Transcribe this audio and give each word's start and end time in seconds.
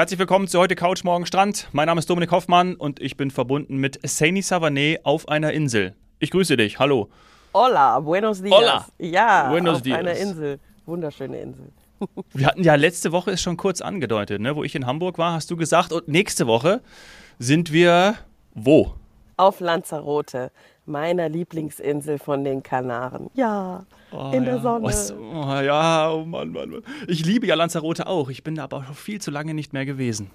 Herzlich 0.00 0.18
willkommen 0.18 0.48
zu 0.48 0.58
heute 0.58 0.76
Couch 0.76 1.04
Morgen 1.04 1.26
Strand. 1.26 1.68
Mein 1.72 1.84
Name 1.84 1.98
ist 1.98 2.08
Dominik 2.08 2.30
Hoffmann 2.30 2.74
und 2.74 3.02
ich 3.02 3.18
bin 3.18 3.30
verbunden 3.30 3.76
mit 3.76 4.00
Saini 4.02 4.40
Savané 4.40 4.98
auf 5.02 5.28
einer 5.28 5.52
Insel. 5.52 5.94
Ich 6.20 6.30
grüße 6.30 6.56
dich. 6.56 6.78
Hallo. 6.78 7.10
Hola, 7.52 8.00
buenos 8.00 8.42
dias. 8.42 8.54
Hola. 8.58 8.86
Ja, 8.98 9.50
Buenos 9.50 9.76
auf 9.76 9.82
dias. 9.82 9.98
einer 9.98 10.14
Insel. 10.14 10.58
Wunderschöne 10.86 11.38
Insel. 11.42 11.70
Wir 12.32 12.46
hatten 12.46 12.64
ja 12.64 12.76
letzte 12.76 13.12
Woche 13.12 13.32
ist 13.32 13.42
schon 13.42 13.58
kurz 13.58 13.82
angedeutet, 13.82 14.40
ne, 14.40 14.56
wo 14.56 14.64
ich 14.64 14.74
in 14.74 14.86
Hamburg 14.86 15.18
war, 15.18 15.34
hast 15.34 15.50
du 15.50 15.56
gesagt. 15.58 15.92
Und 15.92 16.08
nächste 16.08 16.46
Woche 16.46 16.80
sind 17.38 17.70
wir 17.70 18.14
wo? 18.54 18.94
Auf 19.36 19.60
Lanzarote, 19.60 20.50
meiner 20.90 21.28
Lieblingsinsel 21.28 22.18
von 22.18 22.44
den 22.44 22.62
Kanaren. 22.62 23.30
Ja, 23.34 23.84
in 24.32 24.44
der 24.44 24.56
ja. 24.56 24.60
Sonne. 24.60 24.84
Was, 24.84 25.12
oh, 25.12 25.60
ja, 25.62 26.10
oh 26.10 26.24
Mann, 26.24 26.52
Mann, 26.52 26.70
Mann. 26.70 26.82
Ich 27.06 27.24
liebe 27.24 27.46
ja 27.46 27.54
Lanzarote 27.54 28.06
auch. 28.06 28.28
Ich 28.28 28.42
bin 28.42 28.56
da 28.56 28.64
aber 28.64 28.84
schon 28.84 28.94
viel 28.94 29.20
zu 29.20 29.30
lange 29.30 29.54
nicht 29.54 29.72
mehr 29.72 29.86
gewesen. 29.86 30.30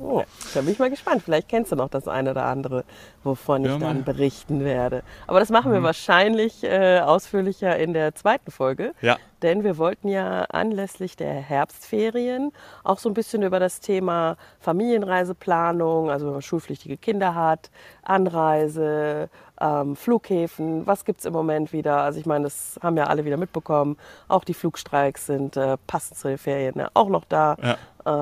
Oh, 0.00 0.22
da 0.54 0.60
bin 0.60 0.70
ich 0.72 0.78
mal 0.78 0.90
gespannt. 0.90 1.22
Vielleicht 1.22 1.48
kennst 1.48 1.72
du 1.72 1.76
noch 1.76 1.88
das 1.88 2.08
eine 2.08 2.30
oder 2.32 2.44
andere, 2.46 2.84
wovon 3.24 3.64
ich 3.64 3.70
Ja, 3.70 3.78
dann 3.78 3.98
mal. 3.98 4.02
berichten 4.04 4.64
werde. 4.64 5.02
Aber 5.26 5.40
das 5.40 5.50
machen 5.50 5.72
wir 5.72 5.82
wahrscheinlich 5.82 6.64
äh, 6.64 7.00
ausführlicher 7.00 7.76
in 7.78 7.92
der 7.92 8.14
zweiten 8.14 8.50
Folge. 8.50 8.92
Ja. 9.00 9.16
Denn 9.42 9.62
wir 9.62 9.78
wollten 9.78 10.08
ja 10.08 10.42
anlässlich 10.50 11.16
der 11.16 11.32
Herbstferien 11.32 12.52
auch 12.82 12.98
so 12.98 13.08
ein 13.08 13.14
bisschen 13.14 13.42
über 13.42 13.60
das 13.60 13.78
Thema 13.78 14.36
Familienreiseplanung, 14.58 16.10
also 16.10 16.26
wenn 16.26 16.32
man 16.32 16.42
schulpflichtige 16.42 16.96
Kinder 16.96 17.34
hat, 17.36 17.70
Anreise, 18.02 19.28
ähm, 19.60 19.96
Flughäfen, 19.96 20.86
was 20.86 21.04
gibt 21.04 21.20
es 21.20 21.26
im 21.26 21.32
Moment 21.32 21.72
wieder? 21.72 21.98
Also 21.98 22.18
ich 22.18 22.26
meine, 22.26 22.44
das 22.44 22.78
haben 22.82 22.96
ja 22.96 23.04
alle 23.04 23.24
wieder 23.24 23.36
mitbekommen. 23.36 23.96
Auch 24.28 24.44
die 24.44 24.54
Flugstreiks 24.54 25.26
sind 25.26 25.56
äh, 25.56 25.76
passend 25.86 26.18
zu 26.18 26.28
den 26.28 26.38
Ferien 26.38 26.74
ja, 26.76 26.90
auch 26.94 27.08
noch 27.08 27.24
da. 27.24 27.56
Ja. 27.62 27.76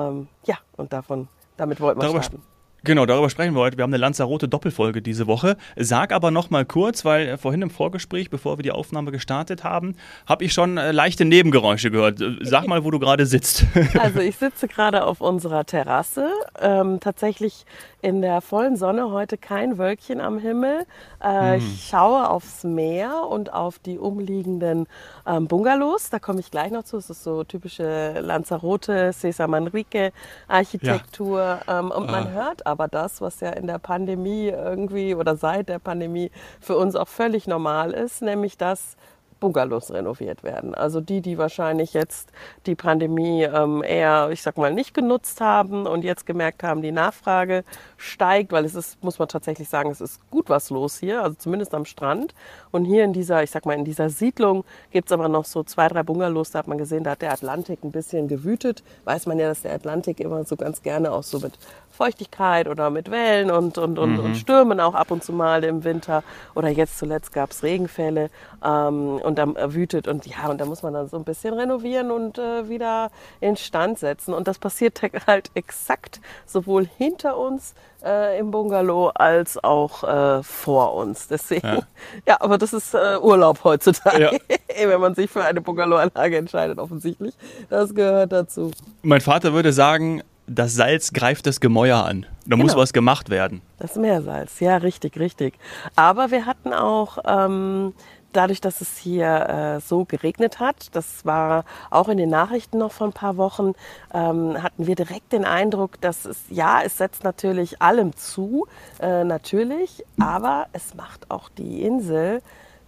Ähm, 0.09 0.27
ja, 0.45 0.57
und 0.77 0.93
davon, 0.93 1.27
damit 1.57 1.79
wollten 1.81 1.99
wir 1.99 2.03
Darüber, 2.05 2.23
starten. 2.23 2.41
genau, 2.83 3.05
darüber 3.05 3.29
sprechen 3.29 3.53
wir 3.55 3.61
heute. 3.61 3.77
Wir 3.77 3.83
haben 3.83 3.89
eine 3.91 3.97
Lanzarote 3.97 4.47
Doppelfolge 4.47 5.01
diese 5.01 5.27
Woche. 5.27 5.57
Sag 5.75 6.11
aber 6.13 6.31
noch 6.31 6.49
mal 6.49 6.65
kurz, 6.65 7.03
weil 7.03 7.27
äh, 7.27 7.37
vorhin 7.37 7.61
im 7.61 7.69
Vorgespräch, 7.69 8.29
bevor 8.29 8.57
wir 8.57 8.63
die 8.63 8.71
Aufnahme 8.71 9.11
gestartet 9.11 9.63
haben, 9.63 9.95
habe 10.25 10.43
ich 10.45 10.53
schon 10.53 10.77
äh, 10.77 10.91
leichte 10.91 11.25
Nebengeräusche 11.25 11.91
gehört. 11.91 12.21
Äh, 12.21 12.35
Sag 12.41 12.67
mal, 12.67 12.83
wo 12.83 12.91
du 12.91 12.99
gerade 12.99 13.25
sitzt. 13.25 13.65
Also 13.99 14.19
ich 14.19 14.35
sitze 14.37 14.67
gerade 14.67 15.03
auf 15.05 15.19
unserer 15.21 15.65
Terrasse, 15.65 16.29
ähm, 16.61 16.99
tatsächlich 16.99 17.65
in 18.07 18.21
der 18.21 18.39
vollen 18.39 18.77
Sonne, 18.77 19.11
heute 19.11 19.37
kein 19.37 19.77
Wölkchen 19.77 20.21
am 20.21 20.39
Himmel. 20.39 20.85
Äh, 21.21 21.57
Ich 21.57 21.87
schaue 21.89 22.29
aufs 22.29 22.63
Meer 22.63 23.27
und 23.29 23.51
auf 23.51 23.79
die 23.79 23.99
umliegenden 23.99 24.87
ähm, 25.25 25.47
Bungalows, 25.47 26.09
da 26.09 26.17
komme 26.17 26.39
ich 26.39 26.49
gleich 26.49 26.71
noch 26.71 26.83
zu. 26.83 26.95
Es 26.95 27.09
ist 27.09 27.23
so 27.25 27.43
typische 27.43 28.21
Lanzarote, 28.21 29.11
Cesar 29.11 29.49
Manrique 29.49 30.13
Architektur. 30.47 31.59
Ähm, 31.67 31.91
und 31.91 32.09
man 32.09 32.31
hört 32.31 32.65
aber 32.65 32.87
das, 32.87 33.19
was 33.19 33.41
ja 33.41 33.49
in 33.49 33.67
der 33.67 33.79
Pandemie 33.79 34.47
irgendwie 34.47 35.13
oder 35.13 35.35
seit 35.35 35.67
der 35.67 35.79
Pandemie 35.79 36.31
für 36.61 36.77
uns 36.77 36.95
auch 36.95 37.09
völlig 37.09 37.45
normal 37.45 37.91
ist, 37.91 38.21
nämlich 38.21 38.57
dass 38.57 38.95
Bungalows 39.39 39.91
renoviert 39.91 40.43
werden. 40.43 40.75
Also 40.75 41.01
die, 41.01 41.21
die 41.21 41.37
wahrscheinlich 41.37 41.93
jetzt 41.93 42.31
die 42.65 42.75
Pandemie 42.75 43.43
ähm, 43.43 43.83
eher, 43.83 44.29
ich 44.31 44.41
sag 44.41 44.57
mal, 44.57 44.73
nicht 44.73 44.93
genutzt 44.93 45.41
haben 45.41 45.85
und 45.85 46.03
jetzt 46.03 46.25
gemerkt 46.25 46.63
haben, 46.63 46.81
die 46.81 46.91
Nachfrage 46.91 47.63
steigt, 47.97 48.51
weil 48.51 48.65
es 48.65 48.75
ist, 48.75 49.03
muss 49.03 49.19
man 49.19 49.27
tatsächlich 49.27 49.69
sagen, 49.69 49.89
es 49.91 50.01
ist 50.01 50.19
gut 50.29 50.49
was 50.49 50.69
los 50.69 50.97
hier, 50.97 51.23
also 51.23 51.35
zumindest 51.37 51.73
am 51.73 51.85
Strand. 51.85 52.33
Und 52.71 52.85
hier 52.85 53.03
in 53.03 53.13
dieser, 53.13 53.43
ich 53.43 53.51
sag 53.51 53.65
mal, 53.65 53.73
in 53.73 53.85
dieser 53.85 54.09
Siedlung 54.09 54.63
gibt's 54.91 55.11
aber 55.11 55.27
noch 55.29 55.45
so 55.45 55.63
zwei, 55.63 55.87
drei 55.87 56.03
Bungalows, 56.03 56.51
da 56.51 56.59
hat 56.59 56.67
man 56.67 56.77
gesehen, 56.77 57.03
da 57.03 57.11
hat 57.11 57.21
der 57.21 57.31
Atlantik 57.31 57.83
ein 57.83 57.91
bisschen 57.91 58.27
gewütet. 58.27 58.83
Weiß 59.05 59.25
man 59.25 59.39
ja, 59.39 59.47
dass 59.47 59.61
der 59.61 59.73
Atlantik 59.73 60.19
immer 60.19 60.43
so 60.43 60.55
ganz 60.55 60.81
gerne 60.81 61.11
auch 61.11 61.23
so 61.23 61.39
mit 61.39 61.53
Feuchtigkeit 61.89 62.67
oder 62.67 62.89
mit 62.89 63.09
Wellen 63.09 63.49
und, 63.49 63.77
und, 63.77 63.97
und, 63.97 64.19
und 64.19 64.35
Stürmen 64.35 64.79
auch 64.79 64.93
ab 64.93 65.11
und 65.11 65.23
zu 65.23 65.33
mal 65.33 65.63
im 65.63 65.83
Winter. 65.83 66.23
Oder 66.55 66.69
jetzt 66.69 66.99
zuletzt 66.99 67.33
gab's 67.33 67.63
Regenfälle 67.63 68.29
ähm, 68.63 69.19
und 69.27 69.37
dann 69.37 69.55
wütet. 69.73 70.07
Und 70.07 70.25
ja, 70.25 70.47
und 70.49 70.59
da 70.59 70.65
muss 70.65 70.81
man 70.83 70.93
dann 70.93 71.07
so 71.09 71.17
ein 71.17 71.23
bisschen 71.23 71.53
renovieren 71.53 72.09
und 72.11 72.37
äh, 72.37 72.67
wieder 72.69 73.11
instand 73.41 73.99
setzen. 73.99 74.33
Und 74.33 74.47
das 74.47 74.57
passiert 74.57 75.01
halt 75.27 75.51
exakt 75.53 76.21
sowohl 76.45 76.87
hinter 76.97 77.37
uns 77.37 77.75
äh, 78.03 78.39
im 78.39 78.51
Bungalow 78.51 79.09
als 79.13 79.61
auch 79.63 80.03
äh, 80.03 80.41
vor 80.43 80.93
uns. 80.95 81.27
Deswegen, 81.27 81.67
ja, 81.67 81.79
Ja. 82.25 82.37
aber 82.39 82.57
das 82.57 82.73
ist 82.73 82.93
äh, 82.93 83.17
Urlaub 83.21 83.63
heutzutage, 83.63 84.39
Ja. 84.49 84.89
wenn 84.89 85.01
man 85.01 85.13
sich 85.13 85.29
für 85.29 85.43
eine 85.43 85.61
Bungalowanlage 85.61 86.37
entscheidet, 86.37 86.79
offensichtlich. 86.79 87.35
Das 87.69 87.93
gehört 87.93 88.31
dazu. 88.31 88.71
mein 89.01 89.21
Vater 89.21 89.53
würde 89.53 89.73
sagen, 89.73 90.23
das 90.49 90.75
Salz 90.75 91.11
greift 91.11 91.45
das 91.45 91.59
Gemäuer 91.59 92.05
an. 92.05 92.25
Da 92.45 92.55
muss 92.55 92.67
Genau. 92.71 92.81
was 92.81 92.93
gemacht 92.93 93.29
werden. 93.29 93.61
Das 93.79 93.95
Meersalz, 93.97 94.61
ja, 94.61 94.77
richtig, 94.77 95.19
richtig. 95.19 95.55
Aber 95.97 96.31
wir 96.31 96.45
hatten 96.45 96.71
auch, 96.73 97.17
ähm, 97.27 97.93
dadurch, 98.33 98.61
dass 98.61 98.81
es 98.81 98.97
hier 98.97 99.77
äh, 99.77 99.79
so 99.79 100.05
geregnet 100.05 100.59
hat, 100.59 100.95
das 100.95 101.25
war 101.25 101.63
auch 101.89 102.07
in 102.09 102.17
den 102.17 102.29
Nachrichten 102.29 102.77
noch 102.77 102.91
vor 102.91 103.07
ein 103.07 103.13
paar 103.13 103.37
Wochen, 103.37 103.73
ähm, 104.13 104.61
hatten 104.61 104.87
wir 104.87 104.95
direkt 104.95 105.31
den 105.33 105.45
Eindruck, 105.45 105.99
dass 106.01 106.25
es, 106.25 106.37
ja, 106.49 106.81
es 106.83 106.97
setzt 106.97 107.23
natürlich 107.23 107.81
allem 107.81 108.15
zu, 108.15 108.67
äh, 108.99 109.23
natürlich, 109.23 110.03
aber 110.19 110.67
es 110.73 110.95
macht 110.95 111.29
auch 111.31 111.49
die 111.49 111.83
Insel 111.83 112.41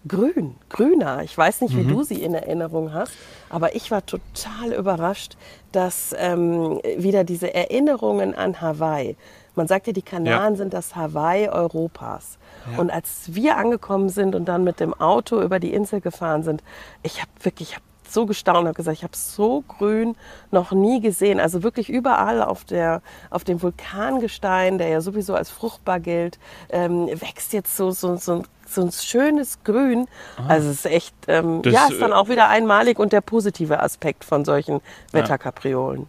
grün, 0.07 0.55
grüner. 0.69 1.23
Ich 1.23 1.37
weiß 1.37 1.61
nicht, 1.61 1.75
wie 1.75 1.83
du 1.83 2.03
sie 2.03 2.23
in 2.23 2.33
Erinnerung 2.33 2.93
hast, 2.93 3.13
aber 3.49 3.75
ich 3.75 3.91
war 3.91 4.05
total 4.05 4.71
überrascht, 4.73 5.35
dass 5.73 6.15
ähm, 6.17 6.79
wieder 6.97 7.23
diese 7.23 7.53
Erinnerungen 7.53 8.33
an 8.33 8.61
Hawaii. 8.61 9.17
Man 9.55 9.67
sagt 9.67 9.87
ja, 9.87 9.93
die 9.93 10.01
Kanaren 10.01 10.53
Ja. 10.53 10.57
sind 10.57 10.73
das 10.73 10.95
Hawaii 10.95 11.49
Europas. 11.49 12.38
Und 12.77 12.89
als 12.91 13.33
wir 13.33 13.57
angekommen 13.57 14.09
sind 14.09 14.35
und 14.35 14.45
dann 14.45 14.63
mit 14.63 14.79
dem 14.79 14.93
Auto 14.93 15.41
über 15.41 15.59
die 15.59 15.73
Insel 15.73 16.01
gefahren 16.01 16.43
sind, 16.43 16.63
ich 17.03 17.19
habe 17.21 17.31
wirklich, 17.41 17.69
ich 17.69 17.75
habe 17.75 17.83
so 18.07 18.25
gestaunt 18.25 18.59
und 18.61 18.65
habe 18.67 18.73
gesagt, 18.75 18.97
ich 18.97 19.03
habe 19.03 19.15
so 19.15 19.63
grün 19.67 20.15
noch 20.49 20.71
nie 20.71 20.99
gesehen. 20.99 21.39
Also 21.39 21.61
wirklich 21.61 21.89
überall 21.89 22.41
auf, 22.41 22.63
der, 22.65 23.01
auf 23.29 23.43
dem 23.43 23.61
Vulkangestein, 23.61 24.77
der 24.79 24.87
ja 24.87 25.01
sowieso 25.01 25.35
als 25.35 25.51
fruchtbar 25.51 25.99
gilt, 25.99 26.39
ähm, 26.69 27.07
wächst 27.07 27.53
jetzt 27.53 27.77
so, 27.77 27.91
so, 27.91 28.15
so, 28.15 28.33
ein- 28.37 28.43
so 28.67 28.81
ein 28.81 28.91
schönes 28.91 29.63
Grün. 29.63 30.07
Also 30.47 30.69
es 30.69 30.77
ist 30.77 30.85
echt, 30.87 31.15
ähm, 31.27 31.61
Das, 31.61 31.73
ja, 31.73 31.87
ist 31.87 32.01
dann 32.01 32.11
äh, 32.11 32.15
auch 32.15 32.29
wieder 32.29 32.49
einmalig 32.49 32.97
und 32.99 33.13
der 33.13 33.21
positive 33.21 33.79
Aspekt 33.79 34.23
von 34.23 34.43
solchen 34.45 34.81
Wetterkapriolen. 35.11 36.01
Ja, 36.01 36.07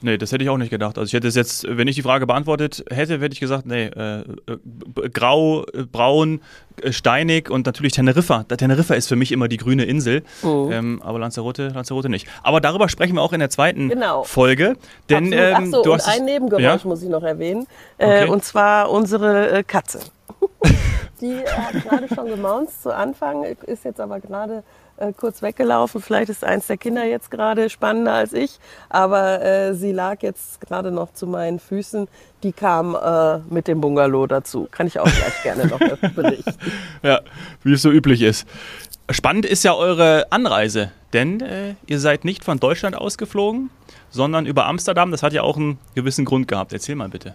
nee, 0.00 0.16
das 0.18 0.32
hätte 0.32 0.44
ich 0.44 0.50
auch 0.50 0.58
nicht 0.58 0.70
gedacht. 0.70 0.96
Also 0.98 1.06
ich 1.08 1.12
hätte 1.12 1.28
es 1.28 1.34
jetzt, 1.34 1.66
wenn 1.68 1.88
ich 1.88 1.96
die 1.96 2.02
Frage 2.02 2.26
beantwortet 2.26 2.84
hätte, 2.90 3.20
hätte 3.20 3.32
ich 3.32 3.40
gesagt, 3.40 3.66
nee, 3.66 3.86
äh, 3.86 4.20
äh, 4.20 5.08
grau, 5.12 5.64
äh, 5.72 5.82
braun, 5.84 6.40
äh, 6.82 6.92
steinig 6.92 7.50
und 7.50 7.66
natürlich 7.66 7.92
Teneriffa. 7.92 8.44
Teneriffa 8.44 8.94
ist 8.94 9.08
für 9.08 9.16
mich 9.16 9.32
immer 9.32 9.48
die 9.48 9.56
grüne 9.56 9.84
Insel, 9.84 10.22
Mhm. 10.42 10.72
ähm, 10.72 11.02
aber 11.02 11.18
Lanzarote, 11.18 11.68
Lanzarote 11.68 12.08
nicht. 12.08 12.26
Aber 12.42 12.60
darüber 12.60 12.88
sprechen 12.88 13.14
wir 13.16 13.22
auch 13.22 13.32
in 13.32 13.40
der 13.40 13.50
zweiten 13.50 13.88
Genau. 13.88 14.22
Folge. 14.24 14.76
Denn 15.10 15.32
Absolut. 15.34 15.58
Ähm, 15.58 15.70
so, 15.72 15.82
du 15.82 15.92
und 15.92 15.98
hast 15.98 16.08
ein 16.08 16.24
Nebengeräusch 16.24 16.62
Ja? 16.62 16.78
muss 16.84 17.02
ich 17.02 17.08
noch 17.08 17.22
erwähnen. 17.22 17.66
Äh, 17.98 18.06
Okay. 18.06 18.28
Und 18.30 18.44
zwar 18.44 18.90
unsere 18.90 19.50
äh, 19.50 19.62
Katze. 19.62 20.00
Die 21.20 21.32
äh, 21.32 21.46
hat 21.46 21.82
gerade 21.82 22.08
schon 22.14 22.26
gemaunzt 22.26 22.82
zu 22.82 22.94
Anfang, 22.94 23.44
ist 23.44 23.84
jetzt 23.84 24.00
aber 24.00 24.20
gerade 24.20 24.62
äh, 24.98 25.12
kurz 25.12 25.42
weggelaufen. 25.42 26.00
Vielleicht 26.02 26.30
ist 26.30 26.44
eins 26.44 26.66
der 26.66 26.76
Kinder 26.76 27.04
jetzt 27.04 27.30
gerade 27.30 27.70
spannender 27.70 28.12
als 28.12 28.32
ich, 28.32 28.58
aber 28.88 29.42
äh, 29.42 29.74
sie 29.74 29.92
lag 29.92 30.22
jetzt 30.22 30.60
gerade 30.60 30.90
noch 30.90 31.12
zu 31.12 31.26
meinen 31.26 31.58
Füßen. 31.58 32.08
Die 32.42 32.52
kam 32.52 32.94
äh, 32.94 33.38
mit 33.52 33.68
dem 33.68 33.80
Bungalow 33.80 34.26
dazu. 34.26 34.68
Kann 34.70 34.86
ich 34.86 34.98
auch 34.98 35.04
gleich 35.04 35.42
gerne 35.42 35.66
noch 35.66 35.78
berichten. 36.14 36.54
Ja, 37.02 37.20
wie 37.62 37.72
es 37.72 37.82
so 37.82 37.90
üblich 37.90 38.22
ist. 38.22 38.46
Spannend 39.10 39.46
ist 39.46 39.62
ja 39.62 39.74
eure 39.74 40.26
Anreise, 40.30 40.90
denn 41.12 41.40
äh, 41.40 41.74
ihr 41.86 42.00
seid 42.00 42.24
nicht 42.24 42.44
von 42.44 42.58
Deutschland 42.58 42.96
ausgeflogen, 42.96 43.70
sondern 44.10 44.46
über 44.46 44.66
Amsterdam. 44.66 45.10
Das 45.12 45.22
hat 45.22 45.32
ja 45.32 45.42
auch 45.42 45.56
einen 45.56 45.78
gewissen 45.94 46.24
Grund 46.24 46.48
gehabt. 46.48 46.72
Erzähl 46.72 46.96
mal 46.96 47.08
bitte. 47.08 47.34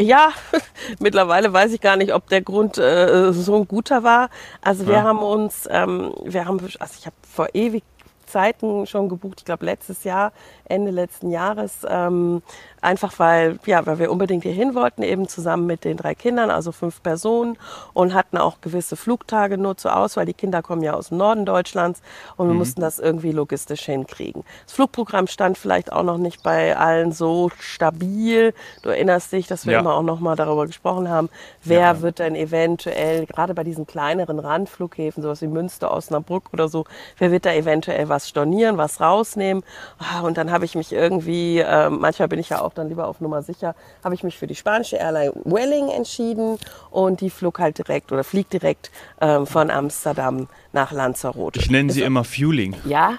Ja, 0.00 0.30
mittlerweile 1.00 1.52
weiß 1.52 1.72
ich 1.72 1.80
gar 1.80 1.96
nicht, 1.96 2.14
ob 2.14 2.28
der 2.28 2.40
Grund 2.42 2.78
äh, 2.78 3.32
so 3.32 3.56
ein 3.56 3.66
guter 3.66 4.04
war. 4.04 4.30
Also 4.62 4.86
wir 4.86 4.94
Ja. 4.94 5.02
haben 5.02 5.18
uns, 5.20 5.68
ähm, 5.70 6.12
wir 6.24 6.44
haben, 6.46 6.60
also 6.60 6.94
ich 6.98 7.06
habe 7.06 7.16
vor 7.28 7.48
ewig 7.52 7.82
Zeiten 8.26 8.86
schon 8.86 9.08
gebucht, 9.08 9.36
ich 9.40 9.44
glaube 9.46 9.64
letztes 9.64 10.04
Jahr, 10.04 10.32
Ende 10.66 10.90
letzten 10.90 11.30
Jahres, 11.30 11.78
ähm, 11.88 12.42
einfach 12.80 13.18
weil, 13.18 13.58
ja, 13.66 13.84
weil 13.86 13.98
wir 13.98 14.10
unbedingt 14.10 14.42
hier 14.44 14.52
hin 14.52 14.74
wollten, 14.74 15.02
eben 15.02 15.28
zusammen 15.28 15.66
mit 15.66 15.84
den 15.84 15.96
drei 15.96 16.14
Kindern, 16.14 16.50
also 16.50 16.72
fünf 16.72 17.02
Personen 17.02 17.56
und 17.94 18.14
hatten 18.14 18.36
auch 18.38 18.60
gewisse 18.60 18.96
Flugtage 18.96 19.58
nur 19.58 19.76
zur 19.76 19.96
Auswahl. 19.96 20.26
Die 20.26 20.34
Kinder 20.34 20.62
kommen 20.62 20.82
ja 20.82 20.94
aus 20.94 21.08
dem 21.08 21.18
Norden 21.18 21.44
Deutschlands 21.46 22.00
und 22.36 22.48
wir 22.48 22.54
mussten 22.54 22.80
das 22.80 22.98
irgendwie 22.98 23.32
logistisch 23.32 23.84
hinkriegen. 23.86 24.44
Das 24.64 24.74
Flugprogramm 24.74 25.26
stand 25.26 25.58
vielleicht 25.58 25.92
auch 25.92 26.02
noch 26.02 26.18
nicht 26.18 26.42
bei 26.42 26.76
allen 26.76 27.12
so 27.12 27.50
stabil. 27.58 28.54
Du 28.82 28.88
erinnerst 28.90 29.32
dich, 29.32 29.46
dass 29.46 29.66
wir 29.66 29.74
Ja. 29.74 29.80
immer 29.80 29.94
auch 29.94 30.02
noch 30.02 30.20
mal 30.20 30.36
darüber 30.36 30.66
gesprochen 30.66 31.08
haben, 31.08 31.28
wer 31.64 31.78
Ja. 31.80 32.00
wird 32.02 32.18
denn 32.18 32.34
eventuell, 32.34 33.26
gerade 33.26 33.54
bei 33.54 33.64
diesen 33.64 33.86
kleineren 33.86 34.38
Randflughäfen, 34.38 35.22
sowas 35.22 35.42
wie 35.42 35.46
Münster, 35.48 35.92
Osnabrück 35.92 36.44
oder 36.52 36.68
so, 36.68 36.84
wer 37.18 37.30
wird 37.30 37.46
da 37.46 37.52
eventuell 37.52 38.08
was 38.08 38.28
stornieren, 38.28 38.78
was 38.78 39.00
rausnehmen? 39.00 39.64
Ah, 39.98 40.20
Und 40.20 40.36
dann 40.38 40.50
habe 40.50 40.64
ich 40.64 40.74
mich 40.74 40.92
irgendwie, 40.92 41.58
äh, 41.60 41.90
manchmal 41.90 42.28
bin 42.28 42.38
ich 42.38 42.48
ja 42.50 42.60
auch 42.60 42.67
auch 42.68 42.74
dann 42.74 42.88
lieber 42.88 43.08
auf 43.08 43.20
Nummer 43.20 43.42
sicher, 43.42 43.74
habe 44.04 44.14
ich 44.14 44.22
mich 44.22 44.38
für 44.38 44.46
die 44.46 44.54
spanische 44.54 44.96
Airline 44.96 45.32
Welling 45.44 45.88
entschieden 45.88 46.58
und 46.90 47.20
die 47.20 47.30
flog 47.30 47.58
halt 47.58 47.78
direkt 47.78 48.12
oder 48.12 48.24
fliegt 48.24 48.52
direkt 48.52 48.90
ähm, 49.20 49.46
von 49.46 49.70
Amsterdam 49.70 50.48
nach 50.72 50.92
Lanzarote. 50.92 51.58
Ich 51.58 51.70
nenne 51.70 51.92
sie 51.92 52.02
immer 52.02 52.24
Fueling. 52.24 52.76
Ja, 52.84 53.18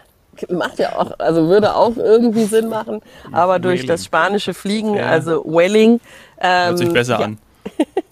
macht 0.50 0.80
ja 0.80 0.98
auch, 0.98 1.20
also 1.20 1.48
würde 1.48 1.76
auch 1.76 1.98
irgendwie 1.98 2.46
Sinn 2.46 2.70
machen, 2.70 3.02
aber 3.32 3.60
durch 3.60 3.86
das 3.86 4.06
spanische 4.06 4.54
Fliegen, 4.54 4.94
ja. 4.94 5.08
also 5.08 5.44
Welling. 5.46 6.00
Ähm, 6.40 6.68
Hört 6.68 6.78
sich 6.78 6.94
besser 6.94 7.20
ja. 7.20 7.26
an. 7.26 7.38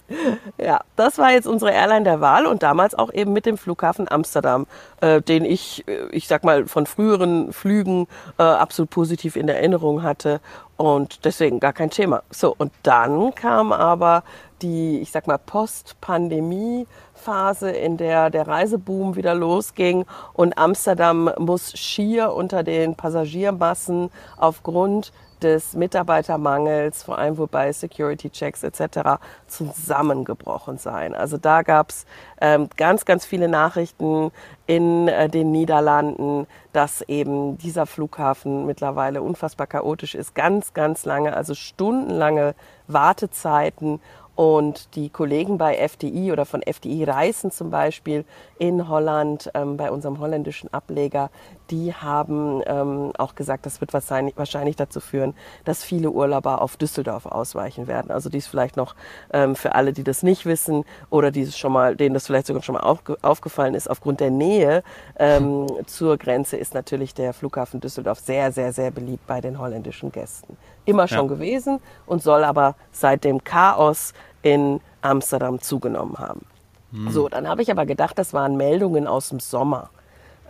ja, 0.58 0.80
das 0.96 1.18
war 1.18 1.32
jetzt 1.32 1.46
unsere 1.46 1.72
Airline 1.72 2.04
der 2.04 2.20
Wahl 2.20 2.46
und 2.46 2.62
damals 2.62 2.94
auch 2.94 3.12
eben 3.12 3.32
mit 3.32 3.46
dem 3.46 3.58
Flughafen 3.58 4.08
Amsterdam, 4.10 4.66
äh, 5.00 5.20
den 5.20 5.44
ich, 5.44 5.84
äh, 5.86 6.06
ich 6.10 6.28
sag 6.28 6.44
mal, 6.44 6.66
von 6.66 6.86
früheren 6.86 7.52
Flügen 7.52 8.06
äh, 8.38 8.42
absolut 8.42 8.90
positiv 8.90 9.36
in 9.36 9.48
Erinnerung 9.48 10.02
hatte 10.02 10.40
und 10.76 11.24
deswegen 11.24 11.60
gar 11.60 11.72
kein 11.72 11.90
Thema. 11.90 12.22
So, 12.30 12.54
und 12.56 12.72
dann 12.82 13.34
kam 13.34 13.72
aber 13.72 14.22
die, 14.62 15.00
ich 15.00 15.12
sag 15.12 15.26
mal, 15.26 15.38
Post-Pandemie-Phase, 15.38 17.70
in 17.70 17.96
der 17.96 18.30
der 18.30 18.48
Reiseboom 18.48 19.16
wieder 19.16 19.34
losging 19.34 20.06
und 20.32 20.56
Amsterdam 20.56 21.30
muss 21.38 21.76
schier 21.78 22.32
unter 22.32 22.62
den 22.62 22.94
Passagiermassen 22.94 24.10
aufgrund 24.36 25.12
des 25.42 25.74
Mitarbeitermangels, 25.74 27.02
vor 27.02 27.18
allem 27.18 27.38
wobei 27.38 27.72
Security-Checks 27.72 28.62
etc. 28.62 29.20
zusammengebrochen 29.46 30.78
sein. 30.78 31.14
Also 31.14 31.38
da 31.38 31.62
gab 31.62 31.90
es 31.90 32.06
ähm, 32.40 32.68
ganz, 32.76 33.04
ganz 33.04 33.24
viele 33.24 33.48
Nachrichten 33.48 34.30
in 34.66 35.08
äh, 35.08 35.28
den 35.28 35.50
Niederlanden, 35.50 36.46
dass 36.72 37.02
eben 37.02 37.58
dieser 37.58 37.86
Flughafen 37.86 38.66
mittlerweile 38.66 39.22
unfassbar 39.22 39.66
chaotisch 39.66 40.14
ist. 40.14 40.34
Ganz, 40.34 40.74
ganz 40.74 41.04
lange, 41.04 41.36
also 41.36 41.54
stundenlange 41.54 42.54
Wartezeiten 42.86 44.00
und 44.38 44.94
die 44.94 45.10
Kollegen 45.10 45.58
bei 45.58 45.74
FDI 45.74 46.30
oder 46.30 46.46
von 46.46 46.62
FDI 46.62 47.02
Reisen 47.02 47.50
zum 47.50 47.70
Beispiel 47.70 48.24
in 48.60 48.88
Holland, 48.88 49.50
ähm, 49.54 49.76
bei 49.76 49.90
unserem 49.90 50.20
holländischen 50.20 50.72
Ableger, 50.72 51.30
die 51.70 51.94
haben 51.94 52.62
ähm, 52.66 53.12
auch 53.18 53.34
gesagt, 53.34 53.66
das 53.66 53.80
wird 53.80 53.92
wahrscheinlich, 53.92 54.36
wahrscheinlich 54.36 54.76
dazu 54.76 55.00
führen, 55.00 55.34
dass 55.64 55.84
viele 55.84 56.10
Urlauber 56.10 56.62
auf 56.62 56.76
Düsseldorf 56.76 57.26
ausweichen 57.26 57.86
werden. 57.86 58.10
Also 58.10 58.30
dies 58.30 58.46
vielleicht 58.46 58.76
noch 58.76 58.94
ähm, 59.32 59.54
für 59.54 59.74
alle, 59.74 59.92
die 59.92 60.04
das 60.04 60.22
nicht 60.22 60.46
wissen 60.46 60.84
oder 61.10 61.30
die 61.30 61.46
schon 61.50 61.72
mal, 61.72 61.96
denen 61.96 62.14
das 62.14 62.26
vielleicht 62.26 62.46
sogar 62.46 62.62
schon 62.62 62.74
mal 62.74 62.80
aufge 62.80 63.16
aufgefallen 63.22 63.74
ist, 63.74 63.88
aufgrund 63.88 64.20
der 64.20 64.30
Nähe 64.30 64.82
ähm, 65.18 65.66
zur 65.86 66.16
Grenze 66.16 66.56
ist 66.56 66.74
natürlich 66.74 67.14
der 67.14 67.32
Flughafen 67.32 67.80
Düsseldorf 67.80 68.20
sehr, 68.20 68.52
sehr, 68.52 68.72
sehr 68.72 68.90
beliebt 68.90 69.26
bei 69.26 69.40
den 69.40 69.58
holländischen 69.58 70.12
Gästen. 70.12 70.56
Immer 70.84 71.08
schon 71.08 71.28
ja. 71.28 71.34
gewesen 71.34 71.80
und 72.06 72.22
soll 72.22 72.44
aber 72.44 72.74
seit 72.92 73.24
dem 73.24 73.44
Chaos 73.44 74.14
in 74.42 74.80
Amsterdam 75.02 75.60
zugenommen 75.60 76.18
haben. 76.18 76.44
Hm. 76.92 77.10
So, 77.10 77.28
dann 77.28 77.48
habe 77.48 77.62
ich 77.62 77.70
aber 77.70 77.86
gedacht, 77.86 78.18
das 78.18 78.32
waren 78.32 78.56
Meldungen 78.56 79.06
aus 79.06 79.28
dem 79.28 79.40
Sommer. 79.40 79.90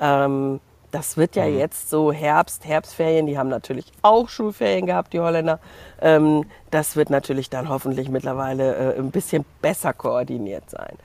Ähm, 0.01 0.61
das 0.91 1.17
wird 1.17 1.37
ja 1.37 1.45
hm. 1.45 1.59
jetzt 1.59 1.91
so 1.91 2.13
Herbst, 2.13 2.67
Herbstferien, 2.67 3.27
die 3.27 3.39
haben 3.39 3.49
natürlich 3.49 3.87
auch 4.03 4.29
Schulferien 4.29 4.87
gehabt, 4.87 5.13
die 5.13 5.21
Holländer. 5.21 5.59
Ähm, 6.01 6.45
das 6.71 6.97
wird 6.97 7.11
natürlich 7.11 7.51
dann 7.51 7.69
hoffentlich 7.69 8.09
mittlerweile 8.09 8.95
äh, 8.95 8.99
ein 8.99 9.11
bisschen 9.11 9.45
besser 9.61 9.93
koordiniert 9.93 10.69
sein. 10.71 10.97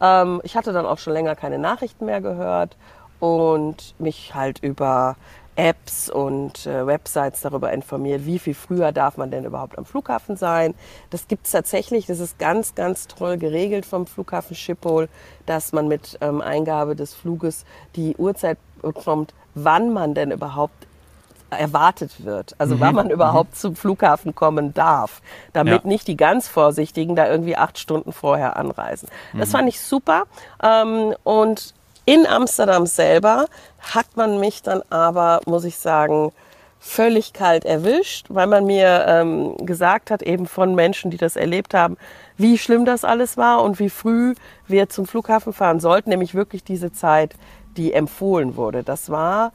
Ähm, 0.00 0.40
ich 0.44 0.56
hatte 0.56 0.72
dann 0.72 0.86
auch 0.86 0.98
schon 0.98 1.12
länger 1.12 1.34
keine 1.36 1.58
Nachrichten 1.58 2.06
mehr 2.06 2.20
gehört 2.20 2.76
und 3.20 3.94
mich 3.98 4.34
halt 4.34 4.58
über 4.60 5.16
Apps 5.56 6.08
und 6.08 6.66
äh, 6.66 6.86
Websites 6.86 7.42
darüber 7.42 7.72
informiert, 7.72 8.24
wie 8.24 8.38
viel 8.38 8.54
früher 8.54 8.92
darf 8.92 9.16
man 9.16 9.30
denn 9.30 9.44
überhaupt 9.44 9.76
am 9.76 9.84
Flughafen 9.84 10.36
sein. 10.36 10.74
Das 11.10 11.28
gibt 11.28 11.46
es 11.46 11.52
tatsächlich, 11.52 12.06
das 12.06 12.20
ist 12.20 12.38
ganz, 12.38 12.74
ganz 12.74 13.06
toll 13.06 13.36
geregelt 13.36 13.84
vom 13.84 14.06
Flughafen 14.06 14.56
Schiphol, 14.56 15.08
dass 15.46 15.72
man 15.72 15.88
mit 15.88 16.18
ähm, 16.20 16.40
Eingabe 16.40 16.96
des 16.96 17.14
Fluges 17.14 17.64
die 17.96 18.16
Uhrzeit 18.16 18.58
bekommt, 18.80 19.34
wann 19.54 19.92
man 19.92 20.14
denn 20.14 20.30
überhaupt 20.30 20.86
erwartet 21.50 22.24
wird, 22.24 22.54
also 22.58 22.76
mhm. 22.76 22.80
wann 22.80 22.94
man 22.94 23.10
überhaupt 23.10 23.50
mhm. 23.50 23.56
zum 23.56 23.76
Flughafen 23.76 24.34
kommen 24.34 24.74
darf, 24.74 25.20
damit 25.52 25.84
ja. 25.84 25.88
nicht 25.88 26.08
die 26.08 26.16
ganz 26.16 26.48
Vorsichtigen 26.48 27.14
da 27.14 27.28
irgendwie 27.28 27.56
acht 27.56 27.78
Stunden 27.78 28.12
vorher 28.12 28.56
anreisen. 28.56 29.08
Das 29.34 29.48
mhm. 29.48 29.52
fand 29.52 29.68
ich 29.68 29.80
super 29.80 30.24
ähm, 30.62 31.14
und 31.24 31.74
in 32.04 32.26
Amsterdam 32.26 32.86
selber 32.86 33.46
hat 33.80 34.16
man 34.16 34.40
mich 34.40 34.62
dann 34.62 34.82
aber, 34.90 35.40
muss 35.46 35.64
ich 35.64 35.76
sagen, 35.76 36.32
völlig 36.80 37.32
kalt 37.32 37.64
erwischt, 37.64 38.26
weil 38.28 38.48
man 38.48 38.66
mir 38.66 39.04
ähm, 39.06 39.56
gesagt 39.58 40.10
hat, 40.10 40.20
eben 40.20 40.46
von 40.46 40.74
Menschen, 40.74 41.12
die 41.12 41.16
das 41.16 41.36
erlebt 41.36 41.74
haben, 41.74 41.96
wie 42.36 42.58
schlimm 42.58 42.84
das 42.84 43.04
alles 43.04 43.36
war 43.36 43.62
und 43.62 43.78
wie 43.78 43.88
früh 43.88 44.34
wir 44.66 44.88
zum 44.88 45.06
Flughafen 45.06 45.52
fahren 45.52 45.78
sollten, 45.78 46.10
nämlich 46.10 46.34
wirklich 46.34 46.64
diese 46.64 46.92
Zeit, 46.92 47.36
die 47.76 47.92
empfohlen 47.92 48.56
wurde. 48.56 48.82
Das 48.82 49.10
war 49.10 49.52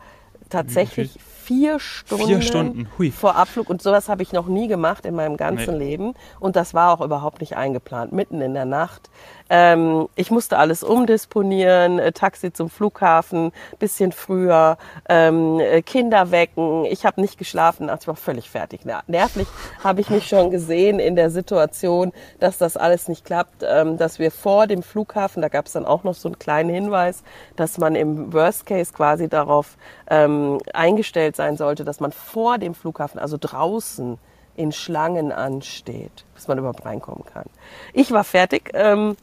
tatsächlich 0.49 1.19
vier 1.47 1.79
Stunden, 1.79 2.25
vier 2.25 2.41
Stunden. 2.41 2.87
vor 3.11 3.35
Abflug. 3.35 3.69
Und 3.69 3.81
sowas 3.81 4.09
habe 4.09 4.21
ich 4.21 4.33
noch 4.33 4.47
nie 4.47 4.67
gemacht 4.67 5.05
in 5.05 5.15
meinem 5.15 5.37
ganzen 5.37 5.77
nee. 5.77 5.85
Leben. 5.85 6.13
Und 6.39 6.55
das 6.57 6.73
war 6.73 6.91
auch 6.93 7.03
überhaupt 7.03 7.39
nicht 7.39 7.55
eingeplant. 7.55 8.11
Mitten 8.11 8.41
in 8.41 8.53
der 8.53 8.65
Nacht 8.65 9.09
ähm, 9.49 10.09
ich 10.15 10.31
musste 10.31 10.57
alles 10.57 10.83
umdisponieren, 10.83 11.99
äh, 11.99 12.11
Taxi 12.11 12.51
zum 12.51 12.69
Flughafen, 12.69 13.51
bisschen 13.79 14.11
früher, 14.11 14.77
ähm, 15.07 15.59
äh, 15.59 15.81
Kinder 15.81 16.31
wecken. 16.31 16.85
Ich 16.85 17.05
habe 17.05 17.21
nicht 17.21 17.37
geschlafen, 17.37 17.89
ich 17.99 18.07
war 18.07 18.15
völlig 18.15 18.49
fertig. 18.49 18.81
Nervlich 19.07 19.47
habe 19.83 20.01
ich 20.01 20.09
mich 20.09 20.27
schon 20.27 20.51
gesehen 20.51 20.99
in 20.99 21.15
der 21.15 21.29
Situation, 21.29 22.11
dass 22.39 22.57
das 22.57 22.77
alles 22.77 23.07
nicht 23.07 23.25
klappt, 23.25 23.63
ähm, 23.65 23.97
dass 23.97 24.19
wir 24.19 24.31
vor 24.31 24.67
dem 24.67 24.83
Flughafen, 24.83 25.41
da 25.41 25.47
gab 25.47 25.67
es 25.67 25.73
dann 25.73 25.85
auch 25.85 26.03
noch 26.03 26.15
so 26.15 26.27
einen 26.27 26.39
kleinen 26.39 26.69
Hinweis, 26.69 27.23
dass 27.55 27.77
man 27.77 27.95
im 27.95 28.33
Worst 28.33 28.65
Case 28.65 28.91
quasi 28.93 29.29
darauf 29.29 29.77
ähm, 30.09 30.59
eingestellt 30.73 31.35
sein 31.37 31.55
sollte, 31.55 31.85
dass 31.85 32.01
man 32.01 32.11
vor 32.11 32.57
dem 32.57 32.75
Flughafen, 32.75 33.19
also 33.19 33.37
draußen, 33.39 34.19
in 34.57 34.71
Schlangen 34.71 35.31
ansteht, 35.31 36.25
bis 36.33 36.47
man 36.47 36.57
überhaupt 36.57 36.83
reinkommen 36.83 37.23
kann. 37.25 37.45
Ich 37.93 38.11
war 38.11 38.23
fertig. 38.23 38.71
Ähm, 38.73 39.15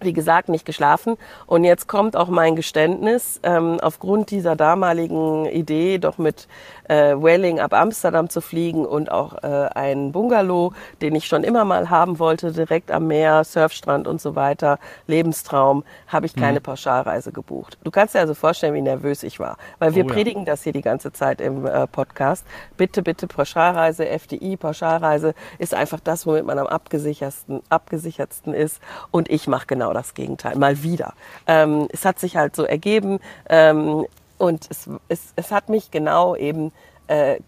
wie 0.00 0.12
gesagt, 0.12 0.48
nicht 0.48 0.64
geschlafen. 0.64 1.16
Und 1.46 1.64
jetzt 1.64 1.88
kommt 1.88 2.16
auch 2.16 2.28
mein 2.28 2.56
Geständnis. 2.56 3.40
Ähm, 3.42 3.78
aufgrund 3.80 4.30
dieser 4.30 4.56
damaligen 4.56 5.46
Idee, 5.46 5.98
doch 5.98 6.18
mit 6.18 6.48
äh, 6.88 7.14
Welling 7.14 7.60
ab 7.60 7.72
Amsterdam 7.72 8.28
zu 8.28 8.40
fliegen 8.40 8.84
und 8.84 9.10
auch 9.10 9.42
äh, 9.42 9.68
einen 9.74 10.12
Bungalow, 10.12 10.72
den 11.00 11.14
ich 11.14 11.26
schon 11.26 11.44
immer 11.44 11.64
mal 11.64 11.88
haben 11.88 12.18
wollte, 12.18 12.52
direkt 12.52 12.90
am 12.90 13.06
Meer, 13.06 13.44
Surfstrand 13.44 14.08
und 14.08 14.20
so 14.20 14.34
weiter, 14.34 14.78
Lebenstraum, 15.06 15.84
habe 16.08 16.26
ich 16.26 16.34
keine 16.34 16.58
mhm. 16.58 16.64
Pauschalreise 16.64 17.32
gebucht. 17.32 17.78
Du 17.84 17.90
kannst 17.90 18.14
dir 18.14 18.20
also 18.20 18.34
vorstellen, 18.34 18.74
wie 18.74 18.82
nervös 18.82 19.22
ich 19.22 19.38
war. 19.38 19.56
Weil 19.78 19.94
wir 19.94 20.04
oh, 20.04 20.08
predigen 20.08 20.42
ja. 20.42 20.52
das 20.52 20.64
hier 20.64 20.72
die 20.72 20.82
ganze 20.82 21.12
Zeit 21.12 21.40
im 21.40 21.66
äh, 21.66 21.86
Podcast. 21.86 22.44
Bitte, 22.76 23.02
bitte 23.02 23.26
Pauschalreise, 23.26 24.08
FDI, 24.08 24.56
Pauschalreise 24.56 25.34
ist 25.58 25.74
einfach 25.74 26.00
das, 26.00 26.26
womit 26.26 26.44
man 26.44 26.58
am 26.58 26.66
abgesichertsten, 26.66 27.60
abgesichertsten 27.68 28.52
ist. 28.52 28.80
Und 29.10 29.30
ich 29.30 29.46
mache 29.46 29.66
genau 29.66 29.89
genau 29.90 29.92
das 29.92 30.14
Gegenteil, 30.14 30.56
mal 30.56 30.82
wieder. 30.82 31.14
Ähm, 31.46 31.88
es 31.92 32.04
hat 32.04 32.18
sich 32.18 32.36
halt 32.36 32.56
so 32.56 32.64
ergeben 32.64 33.20
ähm, 33.48 34.06
und 34.38 34.66
es, 34.70 34.88
es, 35.08 35.32
es 35.36 35.50
hat 35.50 35.68
mich 35.68 35.90
genau 35.90 36.36
eben 36.36 36.72
äh, 37.08 37.40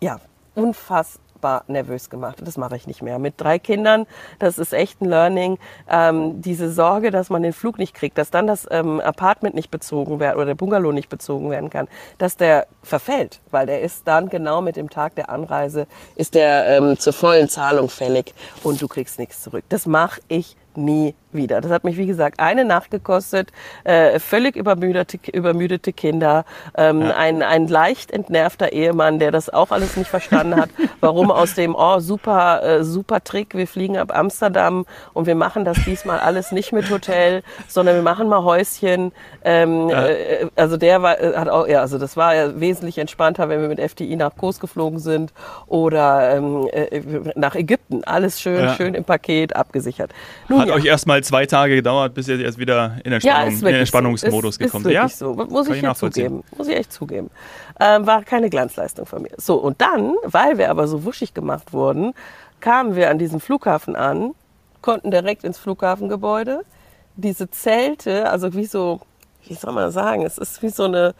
ja, 0.00 0.20
unfassbar 0.54 1.64
nervös 1.68 2.10
gemacht. 2.10 2.38
Das 2.42 2.56
mache 2.56 2.76
ich 2.76 2.86
nicht 2.86 3.02
mehr. 3.02 3.18
Mit 3.18 3.34
drei 3.36 3.58
Kindern, 3.58 4.06
das 4.38 4.58
ist 4.58 4.72
echt 4.72 5.00
ein 5.00 5.08
Learning. 5.08 5.58
Ähm, 5.88 6.40
diese 6.40 6.70
Sorge, 6.70 7.10
dass 7.10 7.30
man 7.30 7.42
den 7.42 7.52
Flug 7.52 7.78
nicht 7.78 7.94
kriegt, 7.94 8.18
dass 8.18 8.30
dann 8.30 8.46
das 8.46 8.66
ähm, 8.70 9.00
Apartment 9.00 9.54
nicht 9.54 9.70
bezogen 9.70 10.20
werden 10.20 10.36
oder 10.36 10.46
der 10.46 10.54
Bungalow 10.54 10.92
nicht 10.92 11.08
bezogen 11.08 11.50
werden 11.50 11.70
kann, 11.70 11.88
dass 12.18 12.36
der 12.36 12.66
verfällt, 12.82 13.40
weil 13.50 13.66
der 13.66 13.82
ist 13.82 14.08
dann 14.08 14.28
genau 14.28 14.62
mit 14.62 14.76
dem 14.76 14.90
Tag 14.90 15.14
der 15.14 15.30
Anreise, 15.30 15.86
ist 16.16 16.34
der 16.34 16.66
ähm, 16.76 16.98
zur 16.98 17.12
vollen 17.12 17.48
Zahlung 17.48 17.88
fällig 17.88 18.34
und 18.64 18.80
du 18.80 18.88
kriegst 18.88 19.18
nichts 19.18 19.42
zurück. 19.42 19.64
Das 19.68 19.86
mache 19.86 20.20
ich 20.28 20.56
nie 20.78 21.14
wieder. 21.32 21.60
Das 21.60 21.70
hat 21.70 21.84
mich, 21.84 21.96
wie 21.96 22.06
gesagt, 22.06 22.40
eine 22.40 22.64
Nacht 22.64 22.90
gekostet, 22.90 23.50
äh, 23.84 24.18
völlig 24.18 24.56
übermüdete, 24.56 25.18
übermüdete 25.32 25.92
Kinder, 25.92 26.44
ähm, 26.76 27.02
ja. 27.02 27.16
ein, 27.16 27.42
ein 27.42 27.68
leicht 27.68 28.10
entnervter 28.10 28.72
Ehemann, 28.72 29.18
der 29.18 29.30
das 29.30 29.50
auch 29.50 29.70
alles 29.70 29.96
nicht 29.96 30.08
verstanden 30.08 30.56
hat, 30.56 30.70
warum 31.00 31.30
aus 31.30 31.54
dem, 31.54 31.74
oh, 31.74 32.00
super, 32.00 32.62
äh, 32.62 32.84
super 32.84 33.22
Trick, 33.22 33.54
wir 33.54 33.66
fliegen 33.66 33.96
ab 33.96 34.16
Amsterdam 34.16 34.86
und 35.12 35.26
wir 35.26 35.34
machen 35.34 35.64
das 35.64 35.78
diesmal 35.84 36.18
alles 36.20 36.52
nicht 36.52 36.72
mit 36.72 36.90
Hotel, 36.90 37.42
sondern 37.66 37.96
wir 37.96 38.02
machen 38.02 38.28
mal 38.28 38.42
Häuschen. 38.42 39.12
Ähm, 39.44 39.88
ja. 39.88 40.06
äh, 40.06 40.48
also 40.56 40.76
der 40.76 41.02
war, 41.02 41.20
äh, 41.20 41.34
hat 41.34 41.48
auch, 41.48 41.66
ja, 41.66 41.80
also 41.80 41.98
das 41.98 42.16
war 42.16 42.34
ja 42.34 42.60
wesentlich 42.60 42.98
entspannter, 42.98 43.48
wenn 43.48 43.60
wir 43.60 43.68
mit 43.68 43.78
FDI 43.78 44.16
nach 44.16 44.36
Kos 44.36 44.60
geflogen 44.60 44.98
sind 44.98 45.32
oder 45.66 46.36
ähm, 46.36 46.68
äh, 46.72 47.00
nach 47.34 47.54
Ägypten. 47.54 48.04
Alles 48.04 48.40
schön, 48.40 48.60
ja. 48.60 48.74
schön 48.74 48.94
im 48.94 49.04
Paket 49.04 49.54
abgesichert. 49.56 50.12
Nun, 50.48 50.60
hat 50.60 50.70
euch 50.70 50.84
erstmal 50.84 51.17
halt 51.18 51.24
zwei 51.24 51.46
Tage 51.46 51.74
gedauert, 51.74 52.14
bis 52.14 52.28
ihr 52.28 52.40
erst 52.40 52.58
wieder 52.58 52.96
in 53.04 53.10
den, 53.10 53.20
Spannung, 53.20 53.48
ist 53.48 53.62
in 53.62 53.74
den 53.74 53.86
so. 53.86 54.58
gekommen 54.58 54.86
ist, 54.86 54.92
seid. 54.92 54.94
wirklich 54.94 55.16
so. 55.16 55.34
Muss 55.34 55.68
ich 55.68 55.76
ich 55.76 55.82
ja 55.82 55.94
zugeben. 55.94 56.44
Muss 56.56 56.68
ich 56.68 56.76
echt 56.76 56.92
zugeben. 56.92 57.30
Ähm, 57.80 58.06
war 58.06 58.22
keine 58.22 58.50
Glanzleistung 58.50 59.06
von 59.06 59.22
mir. 59.22 59.32
So, 59.36 59.56
und 59.56 59.80
dann, 59.80 60.14
weil 60.24 60.58
wir 60.58 60.70
aber 60.70 60.88
so 60.88 61.04
wuschig 61.04 61.34
gemacht 61.34 61.72
wurden, 61.72 62.14
kamen 62.60 62.96
wir 62.96 63.10
an 63.10 63.18
diesem 63.18 63.40
Flughafen 63.40 63.96
an, 63.96 64.34
konnten 64.80 65.10
direkt 65.10 65.44
ins 65.44 65.58
Flughafengebäude. 65.58 66.64
Diese 67.16 67.50
Zelte, 67.50 68.30
also 68.30 68.54
wie 68.54 68.66
so, 68.66 69.00
wie 69.46 69.54
soll 69.54 69.72
man 69.72 69.90
sagen, 69.90 70.22
es 70.22 70.38
ist 70.38 70.62
wie 70.62 70.68
so 70.68 70.84
eine, 70.84 71.14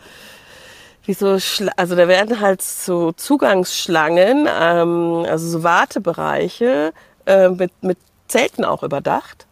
wie 1.04 1.14
so, 1.14 1.38
also 1.76 1.96
da 1.96 2.06
werden 2.06 2.40
halt 2.40 2.62
so 2.62 3.12
Zugangsschlangen, 3.12 4.48
ähm, 4.48 5.24
also 5.28 5.48
so 5.48 5.62
Wartebereiche 5.64 6.92
äh, 7.26 7.48
mit, 7.48 7.72
mit 7.82 7.98
Zelten 8.28 8.64
auch 8.64 8.82
überdacht. 8.82 9.47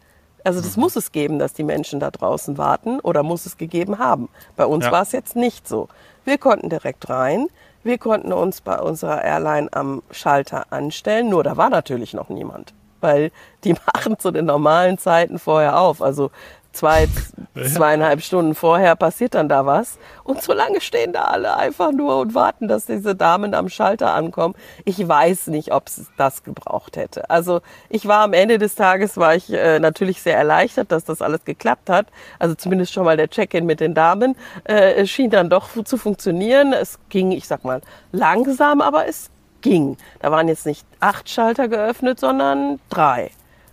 Also 0.47 0.61
das 0.61 0.77
muss 0.77 0.95
es 0.95 1.11
geben, 1.11 1.39
dass 1.39 1.51
die 1.53 1.63
Menschen 1.63 1.99
da 1.99 2.09
draußen 2.09 2.57
warten 2.57 3.01
oder 3.01 3.21
muss 3.21 3.45
es 3.45 3.57
gegeben 3.57 3.99
haben. 3.99 4.29
Bei 4.55 4.65
uns 4.65 4.85
Ja. 4.85 4.91
war 4.93 5.01
es 5.01 5.11
jetzt 5.11 5.35
nicht 5.35 5.67
so. 5.67 5.89
Wir 6.23 6.37
konnten 6.37 6.69
direkt 6.69 7.09
rein. 7.09 7.47
Wir 7.83 7.97
konnten 7.97 8.31
uns 8.31 8.61
bei 8.61 8.79
unserer 8.79 9.21
Airline 9.25 9.67
am 9.73 10.01
Schalter 10.09 10.67
anstellen. 10.69 11.27
Nur 11.29 11.43
da 11.43 11.57
war 11.57 11.69
natürlich 11.69 12.13
noch 12.13 12.29
niemand, 12.29 12.73
weil 13.01 13.31
die 13.65 13.73
machen 13.93 14.17
zu 14.19 14.31
den 14.31 14.45
normalen 14.45 14.97
Zeiten 14.97 15.37
vorher 15.37 15.79
auf. 15.81 16.01
Also 16.01 16.31
zwei, 16.77 17.07
zweieinhalb 17.55 18.21
Stunden 18.21 18.55
vorher 18.55 18.95
passiert 18.95 19.35
dann 19.35 19.49
da 19.49 19.65
was. 19.65 19.97
Und 20.23 20.41
so 20.41 20.53
lange 20.53 20.79
stehen 20.81 21.13
da 21.13 21.23
alle 21.25 21.57
einfach 21.57 21.91
nur 21.91 22.19
und 22.19 22.35
warten, 22.35 22.67
dass 22.67 22.85
diese 22.85 23.15
Damen 23.15 23.53
am 23.53 23.69
Schalter 23.69 24.13
ankommen. 24.13 24.55
Ich 24.85 25.05
weiß 25.05 25.47
nicht, 25.47 25.73
ob 25.73 25.87
es 25.87 26.05
das 26.17 26.43
gebraucht 26.43 26.97
hätte. 26.97 27.29
Also 27.29 27.61
ich 27.89 28.07
war 28.07 28.21
am 28.21 28.33
Ende 28.33 28.57
des 28.57 28.75
Tages, 28.75 29.17
war 29.17 29.35
ich 29.35 29.51
äh, 29.51 29.79
natürlich 29.79 30.21
sehr 30.21 30.37
erleichtert, 30.37 30.91
dass 30.91 31.03
das 31.03 31.21
alles 31.21 31.43
geklappt 31.45 31.89
hat. 31.89 32.07
Also 32.39 32.55
zumindest 32.55 32.93
schon 32.93 33.05
mal 33.05 33.17
der 33.17 33.29
Check-in 33.29 33.65
mit 33.65 33.79
den 33.79 33.93
Damen 33.93 34.35
äh, 34.65 35.05
schien 35.05 35.29
dann 35.29 35.49
doch 35.49 35.69
zu 35.83 35.97
funktionieren. 35.97 36.73
Es 36.73 36.99
ging, 37.09 37.31
ich 37.31 37.47
sag 37.47 37.63
mal, 37.63 37.81
langsam, 38.11 38.81
aber 38.81 39.07
es 39.07 39.29
ging. 39.61 39.97
Da 40.19 40.31
waren 40.31 40.47
jetzt 40.47 40.65
nicht 40.65 40.85
acht 40.99 41.29
Schalter 41.29 41.67
geöffnet, 41.67 42.19
sondern 42.19 42.79
drei. 42.89 43.31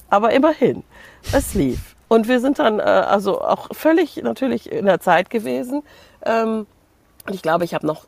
Aber 0.09 0.33
immerhin, 0.33 0.85
es 1.33 1.55
lief. 1.55 1.94
Und 2.15 2.29
wir 2.29 2.39
sind 2.39 2.61
dann 2.61 2.79
äh, 2.79 2.83
also 2.83 3.41
auch 3.41 3.75
völlig 3.75 4.23
natürlich 4.23 4.71
in 4.71 4.87
der 4.87 5.01
Zeit 5.01 5.31
gewesen. 5.31 5.83
Ähm, 6.25 6.65
und 7.27 7.35
ich 7.35 7.43
glaube, 7.43 7.65
ich 7.65 7.75
habe 7.75 7.85
noch, 7.85 8.05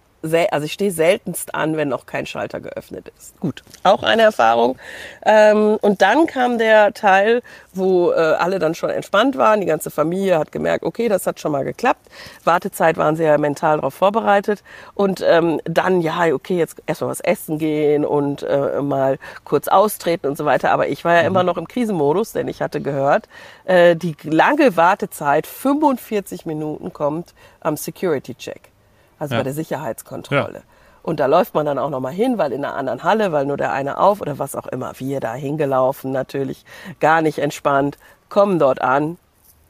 also 0.50 0.64
ich 0.64 0.72
stehe 0.72 0.90
seltenst 0.90 1.54
an, 1.54 1.76
wenn 1.76 1.88
noch 1.88 2.06
kein 2.06 2.26
Schalter 2.26 2.60
geöffnet 2.60 3.10
ist. 3.16 3.38
Gut, 3.40 3.62
auch 3.82 4.02
eine 4.02 4.22
Erfahrung. 4.22 4.78
Ähm, 5.24 5.78
und 5.80 6.02
dann 6.02 6.26
kam 6.26 6.58
der 6.58 6.94
Teil, 6.94 7.42
wo 7.72 8.12
äh, 8.12 8.14
alle 8.14 8.58
dann 8.58 8.74
schon 8.74 8.90
entspannt 8.90 9.36
waren. 9.36 9.60
Die 9.60 9.66
ganze 9.66 9.90
Familie 9.90 10.38
hat 10.38 10.52
gemerkt, 10.52 10.84
okay, 10.84 11.08
das 11.08 11.26
hat 11.26 11.40
schon 11.40 11.52
mal 11.52 11.64
geklappt. 11.64 12.06
Wartezeit 12.44 12.96
waren 12.96 13.16
sie 13.16 13.24
ja 13.24 13.38
mental 13.38 13.76
darauf 13.76 13.94
vorbereitet. 13.94 14.62
Und 14.94 15.22
ähm, 15.26 15.60
dann, 15.64 16.00
ja, 16.00 16.26
okay, 16.32 16.58
jetzt 16.58 16.82
erstmal 16.86 17.10
was 17.10 17.20
essen 17.20 17.58
gehen 17.58 18.04
und 18.04 18.42
äh, 18.42 18.80
mal 18.80 19.18
kurz 19.44 19.68
austreten 19.68 20.26
und 20.26 20.36
so 20.36 20.44
weiter. 20.44 20.70
Aber 20.70 20.88
ich 20.88 21.04
war 21.04 21.14
ja 21.14 21.20
immer 21.20 21.42
noch 21.42 21.56
im 21.56 21.68
Krisenmodus, 21.68 22.32
denn 22.32 22.48
ich 22.48 22.62
hatte 22.62 22.80
gehört, 22.80 23.28
äh, 23.64 23.96
die 23.96 24.16
lange 24.24 24.76
Wartezeit, 24.76 25.46
45 25.46 26.46
Minuten, 26.46 26.92
kommt 26.92 27.34
am 27.60 27.76
Security-Check. 27.76 28.75
Also 29.18 29.34
Ja. 29.34 29.40
bei 29.40 29.44
der 29.44 29.52
Sicherheitskontrolle. 29.54 30.62
Und 31.02 31.20
da 31.20 31.26
läuft 31.26 31.54
man 31.54 31.64
dann 31.66 31.78
auch 31.78 31.90
nochmal 31.90 32.12
hin, 32.12 32.36
weil 32.36 32.52
in 32.52 32.64
einer 32.64 32.74
anderen 32.74 33.04
Halle, 33.04 33.30
weil 33.30 33.46
nur 33.46 33.56
der 33.56 33.72
eine 33.72 33.98
auf 33.98 34.20
oder 34.20 34.38
was 34.40 34.56
auch 34.56 34.66
immer. 34.66 34.92
Wir 34.98 35.20
da 35.20 35.34
hingelaufen, 35.34 36.10
natürlich 36.10 36.64
gar 36.98 37.22
nicht 37.22 37.38
entspannt, 37.38 37.96
kommen 38.28 38.58
dort 38.58 38.80
an, 38.82 39.16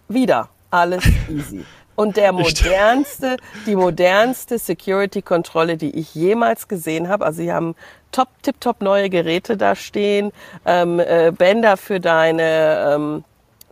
wieder 0.08 0.48
alles 0.70 1.04
easy. 1.28 1.64
Und 1.94 2.16
der 2.18 2.32
modernste, 2.32 3.36
die 3.66 3.74
modernste 3.76 4.58
Security-Kontrolle, 4.58 5.76
die 5.78 5.98
ich 5.98 6.14
jemals 6.14 6.68
gesehen 6.68 7.08
habe. 7.08 7.24
Also 7.24 7.38
sie 7.42 7.52
haben 7.52 7.74
top, 8.12 8.28
tipptopp 8.42 8.82
neue 8.82 9.08
Geräte 9.08 9.56
da 9.56 9.74
stehen, 9.74 10.30
ähm, 10.66 11.00
äh, 11.00 11.32
Bänder 11.36 11.76
für 11.78 11.98
deine 12.00 12.94
ähm, 12.94 13.24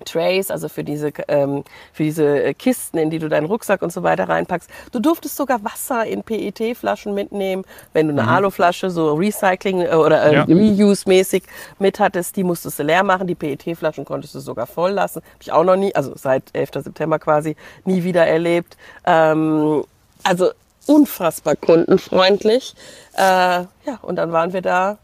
Trays, 0.04 0.50
also 0.50 0.68
für 0.68 0.84
diese, 0.84 1.12
ähm, 1.28 1.64
für 1.92 2.02
diese 2.02 2.44
äh, 2.44 2.54
Kisten, 2.54 2.98
in 2.98 3.10
die 3.10 3.18
du 3.18 3.28
deinen 3.28 3.46
Rucksack 3.46 3.82
und 3.82 3.92
so 3.92 4.02
weiter 4.02 4.28
reinpackst. 4.28 4.70
Du 4.92 4.98
durftest 5.00 5.36
sogar 5.36 5.62
Wasser 5.64 6.04
in 6.06 6.22
PET-Flaschen 6.22 7.14
mitnehmen, 7.14 7.64
wenn 7.92 8.08
du 8.08 8.12
eine 8.12 8.28
Aluflasche 8.28 8.90
so 8.90 9.14
Recycling 9.14 9.82
äh, 9.82 9.94
oder 9.94 10.22
äh, 10.24 10.34
Ja. 10.34 10.44
Reuse-mäßig 10.44 11.44
mit 11.78 12.00
hattest, 12.00 12.36
die 12.36 12.44
musstest 12.44 12.78
du 12.78 12.82
leer 12.82 13.02
machen. 13.02 13.26
Die 13.26 13.34
PET-Flaschen 13.34 14.04
konntest 14.04 14.34
du 14.34 14.40
sogar 14.40 14.66
voll 14.66 14.92
lassen. 14.92 15.22
Habe 15.22 15.42
ich 15.42 15.52
auch 15.52 15.64
noch 15.64 15.76
nie, 15.76 15.94
also 15.94 16.12
seit 16.16 16.44
11. 16.52 16.70
September 16.84 17.18
quasi, 17.18 17.56
nie 17.84 18.04
wieder 18.04 18.26
erlebt. 18.26 18.76
Ähm, 19.04 19.84
also 20.22 20.50
unfassbar 20.86 21.56
kundenfreundlich. 21.56 22.74
Äh, 23.14 23.20
ja, 23.20 23.68
und 24.02 24.16
dann 24.16 24.32
waren 24.32 24.52
wir 24.52 24.62
da 24.62 24.98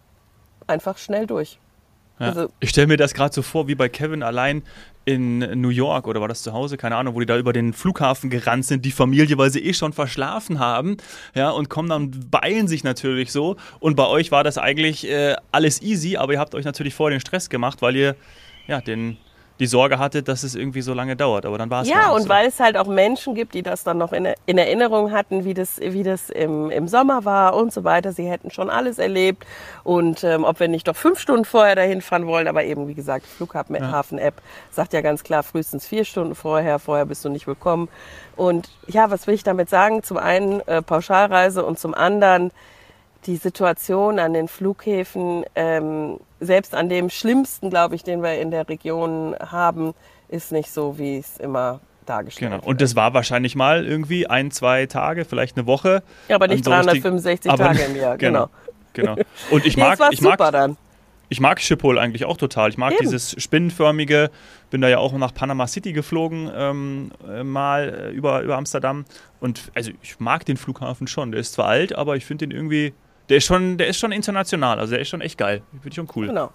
einfach 0.66 0.98
schnell 0.98 1.26
durch. 1.26 1.58
Ja. 2.20 2.26
Also- 2.26 2.48
ich 2.60 2.70
stelle 2.70 2.86
mir 2.86 2.96
das 2.96 3.14
gerade 3.14 3.34
so 3.34 3.42
vor, 3.42 3.66
wie 3.66 3.74
bei 3.74 3.88
Kevin 3.88 4.22
allein 4.22 4.62
in 5.06 5.38
New 5.60 5.70
York 5.70 6.06
oder 6.06 6.20
war 6.20 6.28
das 6.28 6.42
zu 6.42 6.52
Hause, 6.52 6.76
keine 6.76 6.94
Ahnung, 6.96 7.14
wo 7.14 7.20
die 7.20 7.26
da 7.26 7.38
über 7.38 7.52
den 7.54 7.72
Flughafen 7.72 8.28
gerannt 8.28 8.66
sind, 8.66 8.84
die 8.84 8.90
Familie, 8.92 9.38
weil 9.38 9.50
sie 9.50 9.60
eh 9.64 9.72
schon 9.72 9.92
verschlafen 9.94 10.58
haben, 10.58 10.98
ja, 11.34 11.50
und 11.50 11.70
kommen 11.70 11.88
dann, 11.88 12.10
beeilen 12.30 12.68
sich 12.68 12.84
natürlich 12.84 13.32
so. 13.32 13.56
Und 13.80 13.96
bei 13.96 14.06
euch 14.06 14.30
war 14.30 14.44
das 14.44 14.58
eigentlich 14.58 15.08
äh, 15.08 15.34
alles 15.50 15.80
easy, 15.82 16.16
aber 16.18 16.34
ihr 16.34 16.38
habt 16.38 16.54
euch 16.54 16.66
natürlich 16.66 16.94
vorher 16.94 17.16
den 17.16 17.20
Stress 17.22 17.48
gemacht, 17.48 17.80
weil 17.80 17.96
ihr 17.96 18.16
ja 18.68 18.80
den, 18.82 19.16
die 19.60 19.66
Sorge 19.66 19.98
hattet, 19.98 20.26
dass 20.26 20.42
es 20.42 20.54
irgendwie 20.54 20.80
so 20.80 20.94
lange 20.94 21.14
dauert. 21.16 21.46
Aber 21.46 21.58
dann 21.58 21.70
war 21.70 21.82
es 21.82 21.88
Ja, 21.88 22.06
nicht 22.06 22.10
und 22.16 22.22
so. 22.22 22.28
weil 22.30 22.48
es 22.48 22.58
halt 22.58 22.76
auch 22.76 22.86
Menschen 22.88 23.34
gibt, 23.34 23.54
die 23.54 23.62
das 23.62 23.84
dann 23.84 23.98
noch 23.98 24.12
in, 24.12 24.26
in 24.46 24.58
Erinnerung 24.58 25.12
hatten, 25.12 25.44
wie 25.44 25.54
das, 25.54 25.78
wie 25.80 26.02
das 26.02 26.30
im, 26.30 26.70
im 26.70 26.88
Sommer 26.88 27.24
war 27.24 27.54
und 27.54 27.72
so 27.72 27.84
weiter. 27.84 28.12
Sie 28.12 28.28
hätten 28.28 28.50
schon 28.50 28.70
alles 28.70 28.98
erlebt. 28.98 29.46
Und 29.84 30.24
ähm, 30.24 30.44
ob 30.44 30.58
wir 30.60 30.68
nicht 30.68 30.88
doch 30.88 30.96
fünf 30.96 31.20
Stunden 31.20 31.44
vorher 31.44 31.76
dahin 31.76 32.00
fahren 32.00 32.26
wollen, 32.26 32.48
aber 32.48 32.64
eben, 32.64 32.88
wie 32.88 32.94
gesagt, 32.94 33.26
Flughafen-App 33.26 34.34
sagt 34.70 34.92
ja 34.94 35.02
ganz 35.02 35.22
klar, 35.22 35.42
frühestens 35.42 35.86
vier 35.86 36.04
Stunden 36.04 36.34
vorher, 36.34 36.78
vorher 36.78 37.04
bist 37.04 37.24
du 37.24 37.28
nicht 37.28 37.46
willkommen. 37.46 37.88
Und 38.36 38.70
ja, 38.86 39.10
was 39.10 39.26
will 39.26 39.34
ich 39.34 39.42
damit 39.44 39.68
sagen? 39.68 40.02
Zum 40.02 40.16
einen 40.16 40.60
äh, 40.66 40.80
Pauschalreise 40.82 41.64
und 41.64 41.78
zum 41.78 41.94
anderen 41.94 42.50
die 43.26 43.36
Situation 43.36 44.18
an 44.18 44.32
den 44.32 44.48
Flughäfen, 44.48 45.44
ähm, 45.54 46.18
selbst 46.40 46.74
an 46.74 46.88
dem 46.88 47.10
schlimmsten, 47.10 47.70
glaube 47.70 47.94
ich, 47.94 48.02
den 48.02 48.22
wir 48.22 48.40
in 48.40 48.50
der 48.50 48.68
Region 48.68 49.36
haben, 49.38 49.94
ist 50.28 50.52
nicht 50.52 50.70
so, 50.72 50.98
wie 50.98 51.18
es 51.18 51.36
immer 51.38 51.80
dargestellt 52.06 52.50
Genau. 52.50 52.62
wird. 52.62 52.66
Und 52.68 52.80
das 52.80 52.96
war 52.96 53.14
wahrscheinlich 53.14 53.54
mal 53.56 53.84
irgendwie 53.86 54.26
ein, 54.26 54.50
zwei 54.50 54.86
Tage, 54.86 55.24
vielleicht 55.24 55.56
eine 55.56 55.66
Woche. 55.66 56.02
Ja, 56.28 56.36
aber 56.36 56.48
nicht 56.48 56.66
An 56.66 56.72
so 56.84 56.90
richtig- 56.90 57.02
365 57.02 57.50
aber- 57.52 57.64
Tage 57.64 57.82
im 57.82 57.96
Jahr, 57.96 58.16
genau. 58.18 58.48
Genau. 58.94 59.16
Und 59.50 59.66
ich 59.66 59.76
mag, 59.76 59.98
ich 60.10 60.20
mag, 60.20 60.38
dann. 60.38 60.76
Ich 61.28 61.38
mag 61.40 61.60
Schiphol 61.60 61.96
eigentlich 62.00 62.24
auch 62.24 62.36
total. 62.36 62.70
Ich 62.70 62.76
mag 62.78 62.92
Eben. 62.94 63.02
dieses 63.02 63.36
spinnenförmige. 63.40 64.30
Bin 64.70 64.80
da 64.80 64.88
ja 64.88 64.98
auch 64.98 65.12
nach 65.12 65.32
Panama 65.32 65.68
City 65.68 65.92
geflogen, 65.92 66.50
ähm, 66.52 67.12
äh, 67.28 67.44
mal 67.44 68.08
äh, 68.10 68.10
über, 68.10 68.40
über 68.40 68.56
Amsterdam. 68.56 69.04
Und 69.38 69.70
also 69.76 69.92
ich 70.02 70.18
mag 70.18 70.44
den 70.44 70.56
Flughafen 70.56 71.06
schon. 71.06 71.30
Der 71.30 71.40
ist 71.40 71.52
zwar 71.52 71.66
alt, 71.66 71.94
aber 71.94 72.16
ich 72.16 72.24
finde 72.24 72.48
den 72.48 72.56
irgendwie. 72.56 72.94
Der 73.30 73.38
ist 73.38 73.44
schon, 73.44 73.78
der 73.78 73.86
ist 73.86 73.98
schon 73.98 74.12
international. 74.12 74.78
Also 74.78 74.92
der 74.92 75.00
ist 75.00 75.08
schon 75.08 75.20
echt 75.20 75.38
geil. 75.38 75.62
Finde 75.70 75.88
ich 75.88 75.94
schon 75.94 76.08
cool. 76.16 76.26
Genau. 76.26 76.50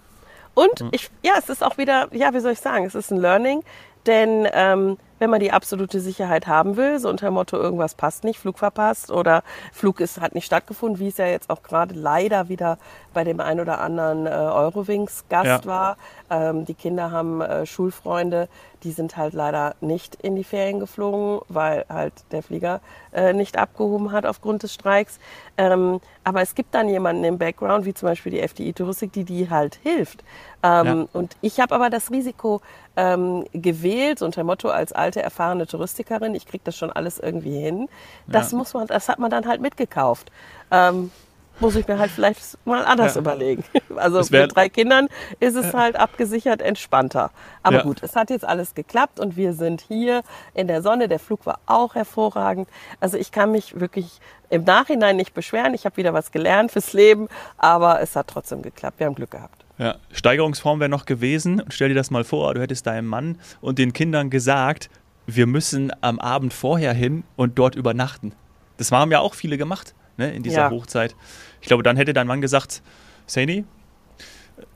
Und 0.54 0.84
ich, 0.92 1.10
ja, 1.22 1.32
es 1.38 1.48
ist 1.48 1.62
auch 1.64 1.76
wieder, 1.76 2.08
ja, 2.12 2.32
wie 2.32 2.40
soll 2.40 2.52
ich 2.52 2.60
sagen, 2.60 2.86
es 2.86 2.94
ist 2.94 3.10
ein 3.10 3.18
Learning, 3.18 3.62
denn 4.06 4.48
ähm, 4.52 4.96
wenn 5.18 5.30
man 5.30 5.40
die 5.40 5.52
absolute 5.52 6.00
Sicherheit 6.00 6.46
haben 6.46 6.76
will, 6.76 6.98
so 6.98 7.08
unter 7.08 7.26
dem 7.28 7.34
Motto, 7.34 7.56
irgendwas 7.56 7.94
passt 7.94 8.24
nicht, 8.24 8.38
Flug 8.38 8.58
verpasst 8.58 9.10
oder 9.10 9.42
Flug 9.72 10.00
ist, 10.00 10.20
hat 10.20 10.34
nicht 10.34 10.44
stattgefunden, 10.46 10.98
wie 10.98 11.08
es 11.08 11.16
ja 11.18 11.26
jetzt 11.26 11.50
auch 11.50 11.62
gerade 11.62 11.94
leider 11.94 12.48
wieder 12.48 12.78
bei 13.14 13.24
dem 13.24 13.40
ein 13.40 13.60
oder 13.60 13.80
anderen 13.80 14.26
äh, 14.26 14.30
Eurowings-Gast 14.30 15.46
Ja. 15.46 15.64
war. 15.64 15.96
Ähm, 16.30 16.64
die 16.66 16.74
Kinder 16.74 17.10
haben 17.10 17.40
äh, 17.40 17.66
Schulfreunde, 17.66 18.48
die 18.82 18.92
sind 18.92 19.16
halt 19.16 19.32
leider 19.34 19.74
nicht 19.80 20.16
in 20.16 20.36
die 20.36 20.44
Ferien 20.44 20.80
geflogen, 20.80 21.40
weil 21.48 21.84
halt 21.88 22.12
der 22.30 22.42
Flieger 22.42 22.80
äh, 23.12 23.32
nicht 23.32 23.58
abgehoben 23.58 24.12
hat 24.12 24.26
aufgrund 24.26 24.62
des 24.62 24.74
Streiks. 24.74 25.18
Ähm, 25.56 26.00
aber 26.26 26.42
es 26.42 26.56
gibt 26.56 26.74
dann 26.74 26.88
jemanden 26.88 27.22
im 27.22 27.38
Background, 27.38 27.84
wie 27.86 27.94
zum 27.94 28.08
Beispiel 28.08 28.32
die 28.32 28.40
FDI 28.40 28.72
Touristik, 28.72 29.12
die 29.12 29.22
die 29.22 29.48
halt 29.48 29.76
hilft. 29.84 30.24
Ähm, 30.64 30.86
Ja. 30.86 31.06
Und 31.12 31.36
ich 31.40 31.60
habe 31.60 31.72
aber 31.72 31.88
das 31.88 32.10
Risiko 32.10 32.60
ähm, 32.96 33.44
gewählt, 33.52 34.18
so 34.18 34.24
unter 34.24 34.42
dem 34.42 34.48
Motto 34.48 34.68
als 34.68 34.92
alte, 34.92 35.22
erfahrene 35.22 35.68
Touristikerin, 35.68 36.34
ich 36.34 36.44
kriege 36.46 36.62
das 36.64 36.76
schon 36.76 36.90
alles 36.90 37.20
irgendwie 37.20 37.56
hin. 37.60 37.88
Das 38.26 38.50
Ja. 38.50 38.58
muss 38.58 38.74
man, 38.74 38.88
das 38.88 39.08
hat 39.08 39.20
man 39.20 39.30
dann 39.30 39.46
halt 39.46 39.60
mitgekauft. 39.60 40.32
Ähm, 40.72 41.12
muss 41.60 41.74
ich 41.76 41.86
mir 41.88 41.98
halt 41.98 42.10
vielleicht 42.10 42.40
mal 42.66 42.84
anders 42.84 43.14
Ja. 43.14 43.20
überlegen. 43.20 43.64
Also 43.96 44.18
mit 44.30 44.54
drei 44.54 44.68
Kindern 44.68 45.08
ist 45.40 45.56
es 45.56 45.72
halt 45.72 45.96
abgesichert 45.96 46.60
entspannter. 46.60 47.30
Aber 47.62 47.78
Ja. 47.78 47.82
gut, 47.82 48.02
es 48.02 48.14
hat 48.14 48.28
jetzt 48.30 48.44
alles 48.44 48.74
geklappt 48.74 49.18
und 49.20 49.36
wir 49.36 49.54
sind 49.54 49.80
hier 49.80 50.22
in 50.54 50.66
der 50.68 50.82
Sonne. 50.82 51.08
Der 51.08 51.18
Flug 51.18 51.46
war 51.46 51.60
auch 51.66 51.94
hervorragend. 51.94 52.68
Also 53.00 53.16
ich 53.16 53.32
kann 53.32 53.50
mich 53.52 53.80
wirklich 53.80 54.20
im 54.50 54.64
Nachhinein 54.64 55.16
nicht 55.16 55.32
beschweren. 55.34 55.72
Ich 55.74 55.84
habe 55.86 55.96
wieder 55.96 56.12
was 56.12 56.30
gelernt 56.30 56.72
fürs 56.72 56.92
Leben, 56.92 57.28
aber 57.56 58.00
es 58.00 58.14
hat 58.16 58.28
trotzdem 58.28 58.62
geklappt. 58.62 58.98
Wir 59.00 59.06
haben 59.06 59.14
Glück 59.14 59.30
gehabt. 59.30 59.64
Ja, 59.78 59.96
Steigerungsform 60.12 60.80
wäre 60.80 60.88
noch 60.90 61.04
gewesen. 61.06 61.60
Und 61.60 61.72
stell 61.72 61.88
dir 61.88 61.94
das 61.94 62.10
mal 62.10 62.24
vor, 62.24 62.54
du 62.54 62.60
hättest 62.60 62.86
deinem 62.86 63.06
Mann 63.06 63.38
und 63.60 63.78
den 63.78 63.92
Kindern 63.92 64.30
gesagt, 64.30 64.90
wir 65.26 65.46
müssen 65.46 65.90
am 66.02 66.18
Abend 66.18 66.52
vorher 66.54 66.92
hin 66.92 67.24
und 67.36 67.58
dort 67.58 67.74
übernachten. 67.74 68.32
Das 68.76 68.92
haben 68.92 69.10
ja 69.10 69.20
auch 69.20 69.34
viele 69.34 69.56
gemacht 69.58 69.94
ne, 70.16 70.32
in 70.34 70.42
dieser 70.42 70.62
Ja. 70.62 70.70
Hochzeit. 70.70 71.14
Ich 71.60 71.68
glaube, 71.68 71.82
dann 71.82 71.96
hätte 71.96 72.12
dein 72.12 72.26
Mann 72.26 72.40
gesagt, 72.40 72.82
Saini, 73.26 73.64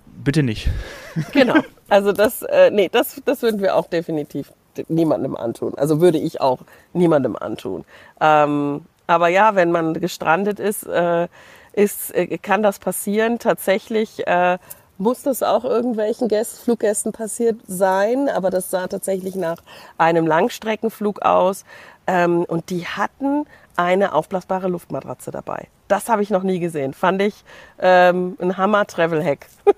bitte 0.07 0.43
nicht. 0.43 0.69
Genau. 1.33 1.57
Also 1.89 2.13
das, 2.13 2.43
äh, 2.43 2.71
nee, 2.71 2.89
das, 2.91 3.21
das 3.25 3.43
würden 3.43 3.61
wir 3.61 3.75
auch 3.75 3.89
definitiv 3.89 4.53
niemandem 4.89 5.37
antun. 5.37 5.75
Also 5.77 6.01
würde 6.01 6.19
ich 6.19 6.41
auch 6.41 6.61
niemandem 6.93 7.37
antun. 7.37 7.85
Ähm, 8.21 8.83
aber 9.09 9.29
ja, 9.29 9.57
wenn 9.57 9.73
man 9.73 9.95
gestrandet 9.95 10.61
ist, 10.61 10.85
äh, 10.87 11.27
ist 11.73 12.15
äh, 12.15 12.39
kann 12.39 12.63
das 12.63 12.79
passieren. 12.79 13.41
Tatsächlich 13.41 14.27
äh, 14.29 14.59
muss 14.99 15.23
das 15.23 15.43
auch 15.43 15.65
irgendwelchen 15.65 16.29
Gästen, 16.29 16.63
Fluggästen 16.63 17.13
passiert 17.13 17.57
sein, 17.67 18.29
aber 18.29 18.51
das 18.51 18.71
sah 18.71 18.87
tatsächlich 18.87 19.35
nach 19.35 19.63
einem 19.99 20.27
Langstreckenflug 20.27 21.23
aus. 21.23 21.65
Ähm, 22.07 22.45
und 22.45 22.71
die 22.71 22.87
hatten 22.87 23.47
eine 23.77 24.13
aufblasbare 24.13 24.69
Luftmatratze 24.69 25.31
dabei. 25.31 25.69
Das 25.89 26.09
habe 26.09 26.23
ich 26.23 26.31
noch 26.31 26.43
nie 26.43 26.61
gesehen. 26.61 26.95
Fand 26.95 27.23
ich 27.23 27.45
ähm, 27.79 28.37
ein 28.41 28.57
Hammer-Travel-Hack. 28.57 29.47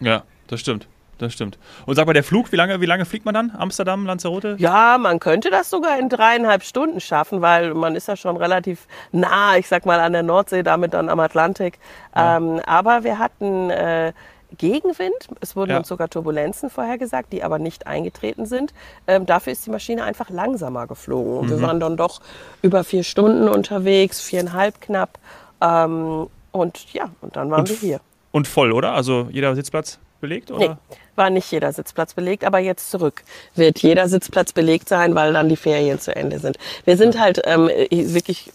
Ja, 0.00 0.24
das 0.48 0.60
stimmt. 0.60 0.86
Das 1.18 1.32
stimmt. 1.32 1.58
Und 1.86 1.94
sag 1.94 2.06
mal, 2.06 2.12
der 2.12 2.24
Flug, 2.24 2.50
wie 2.52 2.56
lange, 2.56 2.80
wie 2.80 2.86
lange 2.86 3.04
fliegt 3.04 3.24
man 3.24 3.34
dann? 3.34 3.52
Amsterdam, 3.56 4.04
Lanzarote? 4.04 4.56
Ja, 4.58 4.98
man 4.98 5.20
könnte 5.20 5.48
das 5.48 5.70
sogar 5.70 5.98
in 5.98 6.08
dreieinhalb 6.08 6.64
Stunden 6.64 7.00
schaffen, 7.00 7.40
weil 7.40 7.72
man 7.74 7.94
ist 7.94 8.08
ja 8.08 8.16
schon 8.16 8.36
relativ 8.36 8.86
nah, 9.12 9.56
ich 9.56 9.68
sag 9.68 9.86
mal, 9.86 10.00
an 10.00 10.12
der 10.12 10.24
Nordsee, 10.24 10.62
damit 10.62 10.92
dann 10.92 11.08
am 11.08 11.20
Atlantik. 11.20 11.78
Ähm, 12.16 12.60
aber 12.66 13.04
wir 13.04 13.18
hatten 13.18 13.70
äh, 13.70 14.12
Gegenwind. 14.56 15.14
Es 15.40 15.56
wurden 15.56 15.70
Ja. 15.72 15.78
uns 15.78 15.88
sogar 15.88 16.08
Turbulenzen 16.08 16.70
vorhergesagt, 16.70 17.32
die 17.32 17.42
aber 17.42 17.58
nicht 17.58 17.86
eingetreten 17.86 18.46
sind. 18.46 18.72
Ähm, 19.06 19.26
dafür 19.26 19.52
ist 19.52 19.64
die 19.66 19.70
Maschine 19.70 20.04
einfach 20.04 20.30
langsamer 20.30 20.86
geflogen. 20.86 21.38
Und 21.38 21.50
Wir 21.50 21.60
waren 21.62 21.80
dann 21.80 21.96
doch 21.96 22.20
über 22.62 22.84
vier 22.84 23.04
Stunden 23.04 23.48
unterwegs, 23.48 24.20
viereinhalb 24.20 24.80
knapp. 24.80 25.18
Ähm, 25.60 26.26
und 26.52 26.92
ja, 26.92 27.10
und 27.20 27.36
dann 27.36 27.50
waren 27.50 27.60
Und 27.60 27.70
wir 27.70 27.76
hier. 27.76 28.00
Und 28.32 28.48
voll, 28.48 28.72
oder? 28.72 28.92
Also 28.92 29.28
jeder 29.30 29.54
Sitzplatz 29.54 29.98
belegt? 30.20 30.50
Oder? 30.50 30.68
Nee, 30.68 30.76
war 31.16 31.30
nicht 31.30 31.50
jeder 31.52 31.72
Sitzplatz 31.72 32.14
belegt, 32.14 32.44
aber 32.44 32.58
jetzt 32.58 32.90
zurück 32.90 33.22
wird 33.54 33.78
jeder 33.80 34.08
Sitzplatz 34.08 34.52
belegt 34.52 34.88
sein, 34.88 35.14
weil 35.14 35.32
dann 35.32 35.48
die 35.48 35.56
Ferien 35.56 36.00
zu 36.00 36.16
Ende 36.16 36.38
sind. 36.38 36.56
Wir 36.84 36.96
sind 36.96 37.20
halt 37.20 37.42
ähm, 37.44 37.68
wirklich 37.68 38.50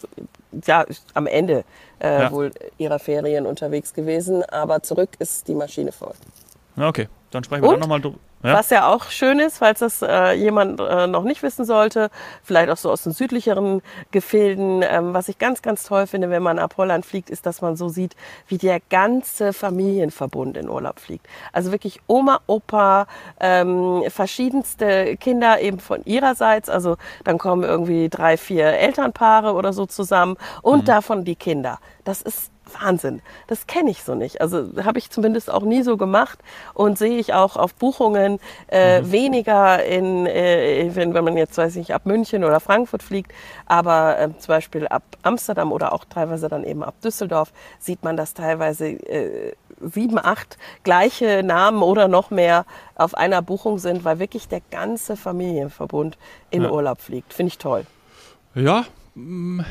ja, 0.65 0.85
am 1.13 1.27
Ende 1.27 1.63
äh, 1.99 2.23
Ja. 2.23 2.31
wohl 2.31 2.51
ihrer 2.77 2.99
Ferien 2.99 3.45
unterwegs 3.45 3.93
gewesen, 3.93 4.43
aber 4.43 4.81
zurück 4.83 5.09
ist 5.19 5.47
die 5.47 5.55
Maschine 5.55 5.91
voll. 5.91 6.13
Okay. 6.77 7.07
Dann 7.31 7.43
sprechen 7.43 7.61
wir 7.63 7.67
Und? 7.69 7.73
dann 7.75 7.79
nochmal 7.81 8.01
drüber. 8.01 8.17
Ja? 8.43 8.53
Was 8.53 8.69
ja 8.69 8.87
auch 8.87 9.09
schön 9.09 9.39
ist, 9.39 9.57
falls 9.57 9.79
das 9.79 10.01
äh, 10.01 10.31
jemand 10.33 10.79
äh, 10.79 11.07
noch 11.07 11.23
nicht 11.23 11.43
wissen 11.43 11.65
sollte, 11.65 12.09
vielleicht 12.41 12.69
auch 12.69 12.77
so 12.77 12.89
aus 12.89 13.03
den 13.03 13.11
südlicheren 13.11 13.81
Gefilden, 14.11 14.81
ähm, 14.81 15.13
was 15.13 15.27
ich 15.27 15.37
ganz, 15.37 15.61
ganz 15.61 15.83
toll 15.83 16.07
finde, 16.07 16.29
wenn 16.29 16.41
man 16.41 16.57
ab 16.57 16.75
Holland 16.77 17.05
fliegt, 17.05 17.29
ist, 17.29 17.45
dass 17.45 17.61
man 17.61 17.75
so 17.75 17.89
sieht, 17.89 18.15
wie 18.47 18.57
der 18.57 18.79
ganze 18.89 19.51
Familienverbund 19.51 20.55
in 20.55 20.69
Urlaub 20.69 20.99
fliegt. 20.99 21.27
Also 21.51 21.71
wirklich 21.73 21.99
Oma, 22.07 22.39
Opa, 22.47 23.07
ähm, 23.41 24.03
verschiedenste 24.07 25.17
Kinder 25.17 25.59
eben 25.59 25.79
von 25.79 26.01
ihrerseits. 26.05 26.69
Also 26.69 26.95
dann 27.25 27.37
kommen 27.37 27.63
irgendwie 27.63 28.07
drei, 28.07 28.37
vier 28.37 28.67
Elternpaare 28.67 29.53
oder 29.53 29.73
so 29.73 29.85
zusammen 29.85 30.37
und 30.61 30.87
davon 30.87 31.25
die 31.25 31.35
Kinder. 31.35 31.79
Das 32.05 32.21
ist 32.21 32.51
Wahnsinn. 32.73 33.21
Das 33.47 33.67
kenne 33.67 33.89
ich 33.91 34.03
so 34.03 34.15
nicht. 34.15 34.41
Also 34.41 34.69
habe 34.83 34.99
ich 34.99 35.09
zumindest 35.09 35.51
auch 35.51 35.63
nie 35.63 35.81
so 35.83 35.97
gemacht 35.97 36.39
und 36.73 36.97
sehe 36.97 37.17
ich 37.17 37.33
auch 37.33 37.55
auf 37.57 37.73
Buchungen 37.75 38.39
äh, 38.67 39.01
weniger 39.03 39.83
in, 39.83 40.25
äh, 40.25 40.89
wenn, 40.93 41.13
wenn 41.13 41.23
man 41.23 41.37
jetzt 41.37 41.57
weiß 41.57 41.71
ich 41.71 41.77
nicht, 41.77 41.93
ab 41.93 42.05
München 42.05 42.43
oder 42.43 42.59
Frankfurt 42.59 43.03
fliegt, 43.03 43.31
aber 43.65 44.19
äh, 44.19 44.29
zum 44.37 44.47
Beispiel 44.47 44.87
ab 44.87 45.03
Amsterdam 45.23 45.71
oder 45.71 45.93
auch 45.93 46.05
teilweise 46.05 46.47
dann 46.49 46.63
eben 46.63 46.83
ab 46.83 46.95
Düsseldorf 47.03 47.51
sieht 47.79 48.03
man, 48.03 48.17
dass 48.17 48.33
teilweise 48.33 48.87
äh, 48.89 49.53
sieben, 49.81 50.19
acht 50.19 50.57
gleiche 50.83 51.43
Namen 51.43 51.81
oder 51.83 52.07
noch 52.07 52.31
mehr 52.31 52.65
auf 52.95 53.15
einer 53.15 53.41
Buchung 53.41 53.79
sind, 53.79 54.03
weil 54.03 54.19
wirklich 54.19 54.47
der 54.47 54.61
ganze 54.71 55.15
Familienverbund 55.15 56.17
in 56.49 56.63
Ja. 56.63 56.71
Urlaub 56.71 57.01
fliegt. 57.01 57.33
Finde 57.33 57.49
ich 57.49 57.57
toll. 57.57 57.85
Ja, 58.55 58.83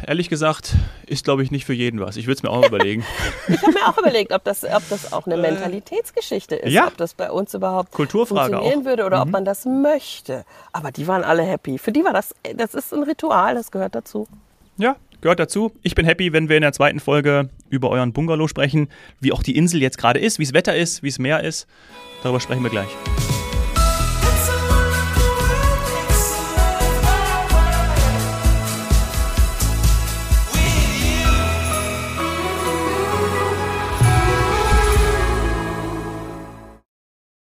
ehrlich 0.07 0.29
gesagt, 0.29 0.75
ist 1.07 1.25
glaube 1.25 1.43
ich 1.43 1.51
nicht 1.51 1.65
für 1.65 1.73
jeden 1.73 2.01
was. 2.01 2.17
Ich 2.17 2.27
würde 2.27 2.37
es 2.39 2.43
mir 2.43 2.51
auch 2.51 2.67
überlegen. 2.67 3.05
Ich 3.49 3.61
habe 3.63 3.73
mir 3.73 3.87
auch 3.89 3.99
überlegt, 3.99 4.33
ob 4.33 4.45
das, 4.45 4.65
ob 4.65 4.83
das 4.91 5.13
auch 5.13 5.27
eine 5.27 5.37
Mentalitätsgeschichte 5.37 6.57
ist, 6.57 6.67
Äh, 6.67 6.75
ja. 6.75 6.87
ob 6.87 6.97
das 6.97 7.15
bei 7.15 7.31
uns 7.31 7.55
überhaupt 7.55 7.93
Kulturfrage 7.93 8.51
funktionieren 8.53 8.79
auch. 8.79 8.83
Mhm. 8.83 8.87
würde 8.89 9.05
oder 9.07 9.23
ob 9.23 9.29
man 9.31 9.45
das 9.45 9.65
möchte. 9.65 10.45
Aber 10.73 10.91
die 10.93 11.07
waren 11.07 11.25
alle 11.25 11.43
happy. 11.43 11.79
Für 11.79 11.93
die 11.93 12.05
war 12.05 12.13
das, 12.13 12.35
das 12.57 12.75
ist 12.75 12.93
ein 12.93 13.03
Ritual, 13.03 13.55
das 13.55 13.71
gehört 13.71 13.95
dazu. 13.95 14.27
Ja, 14.77 14.97
gehört 15.21 15.41
dazu. 15.41 15.73
Ich 15.83 15.95
bin 15.95 16.05
happy, 16.07 16.33
wenn 16.33 16.49
wir 16.49 16.57
in 16.57 16.63
der 16.63 16.73
zweiten 16.73 17.01
Folge 17.01 17.49
über 17.69 17.91
euren 17.91 18.13
Bungalow 18.13 18.47
sprechen, 18.49 18.89
wie 19.21 19.33
auch 19.33 19.43
die 19.43 19.57
Insel 19.57 19.83
jetzt 19.83 19.99
gerade 19.99 20.21
ist, 20.21 20.39
wie 20.39 20.45
das 20.45 20.53
Wetter 20.55 20.77
ist, 20.77 21.03
wie 21.03 21.09
es 21.09 21.19
Meer 21.19 21.43
ist. 21.43 21.67
Darüber 22.23 22.41
sprechen 22.41 22.63
wir 22.63 22.71
gleich. 22.71 22.89